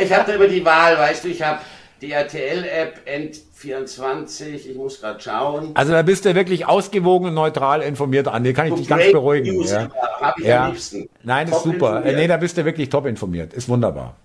[0.01, 1.59] ich habe da immer die Wahl, weißt du, ich habe
[2.01, 5.71] die RTL-App N24, ich muss gerade schauen.
[5.73, 9.55] Also da bist du wirklich ausgewogen und neutral informiert, Andi, kann ich dich ganz beruhigen.
[9.55, 9.89] News, ja.
[10.21, 10.65] Habe ich ja.
[10.65, 11.09] am liebsten.
[11.23, 11.87] Nein, top ist super.
[11.97, 12.15] Informiert.
[12.17, 13.53] Nee, da bist du wirklich top informiert.
[13.53, 14.15] Ist wunderbar.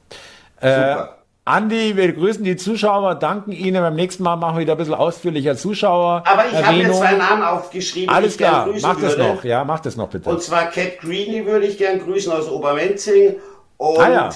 [0.60, 1.16] Äh, super.
[1.18, 3.82] Äh, Andi, wir grüßen die Zuschauer, danken Ihnen.
[3.82, 6.22] Beim nächsten Mal machen wir wieder ein bisschen ausführlicher Zuschauer.
[6.24, 8.14] Aber ich habe mir zwei Namen aufgeschrieben.
[8.14, 9.42] Alles klar, mach das noch.
[9.42, 10.30] Ja, mach das noch bitte.
[10.30, 13.34] Und zwar Cat Greeny würde ich gern grüßen aus Obermenzing.
[13.76, 14.30] Und ah, ja.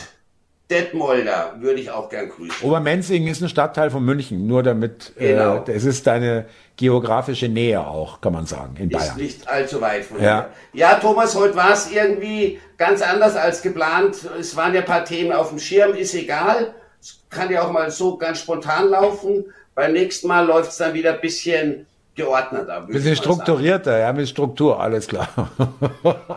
[0.71, 2.67] Detmolder würde ich auch gern grüßen.
[2.67, 5.65] Obermenzing ist ein Stadtteil von München, nur damit, äh, genau.
[5.65, 6.47] äh, es ist deine
[6.77, 9.17] geografische Nähe auch, kann man sagen, in ist Bayern.
[9.17, 10.49] nicht allzu weit von ja.
[10.73, 10.81] hier.
[10.81, 14.17] Ja, Thomas, heute war es irgendwie ganz anders als geplant.
[14.39, 16.75] Es waren ja ein paar Themen auf dem Schirm, ist egal.
[17.01, 19.45] Es kann ja auch mal so ganz spontan laufen.
[19.77, 21.87] Beim nächsten Mal läuft es dann wieder ein bisschen
[22.17, 22.81] geordneter.
[22.81, 24.03] Bisschen strukturierter, sagen.
[24.03, 25.29] ja, mit Struktur, alles klar.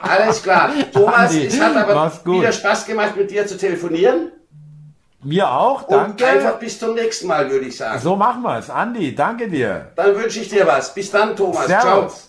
[0.01, 0.71] Alles klar.
[0.93, 4.31] Thomas, Andi, es hat aber wieder Spaß gemacht, mit dir zu telefonieren.
[5.23, 6.23] Mir auch, danke.
[6.23, 7.99] Und einfach bis zum nächsten Mal, würde ich sagen.
[7.99, 8.69] So machen wir es.
[8.69, 9.91] Andi, danke dir.
[9.95, 10.93] Dann wünsche ich dir was.
[10.93, 11.65] Bis dann, Thomas.
[11.65, 11.81] Servus.
[11.81, 12.28] Ciao.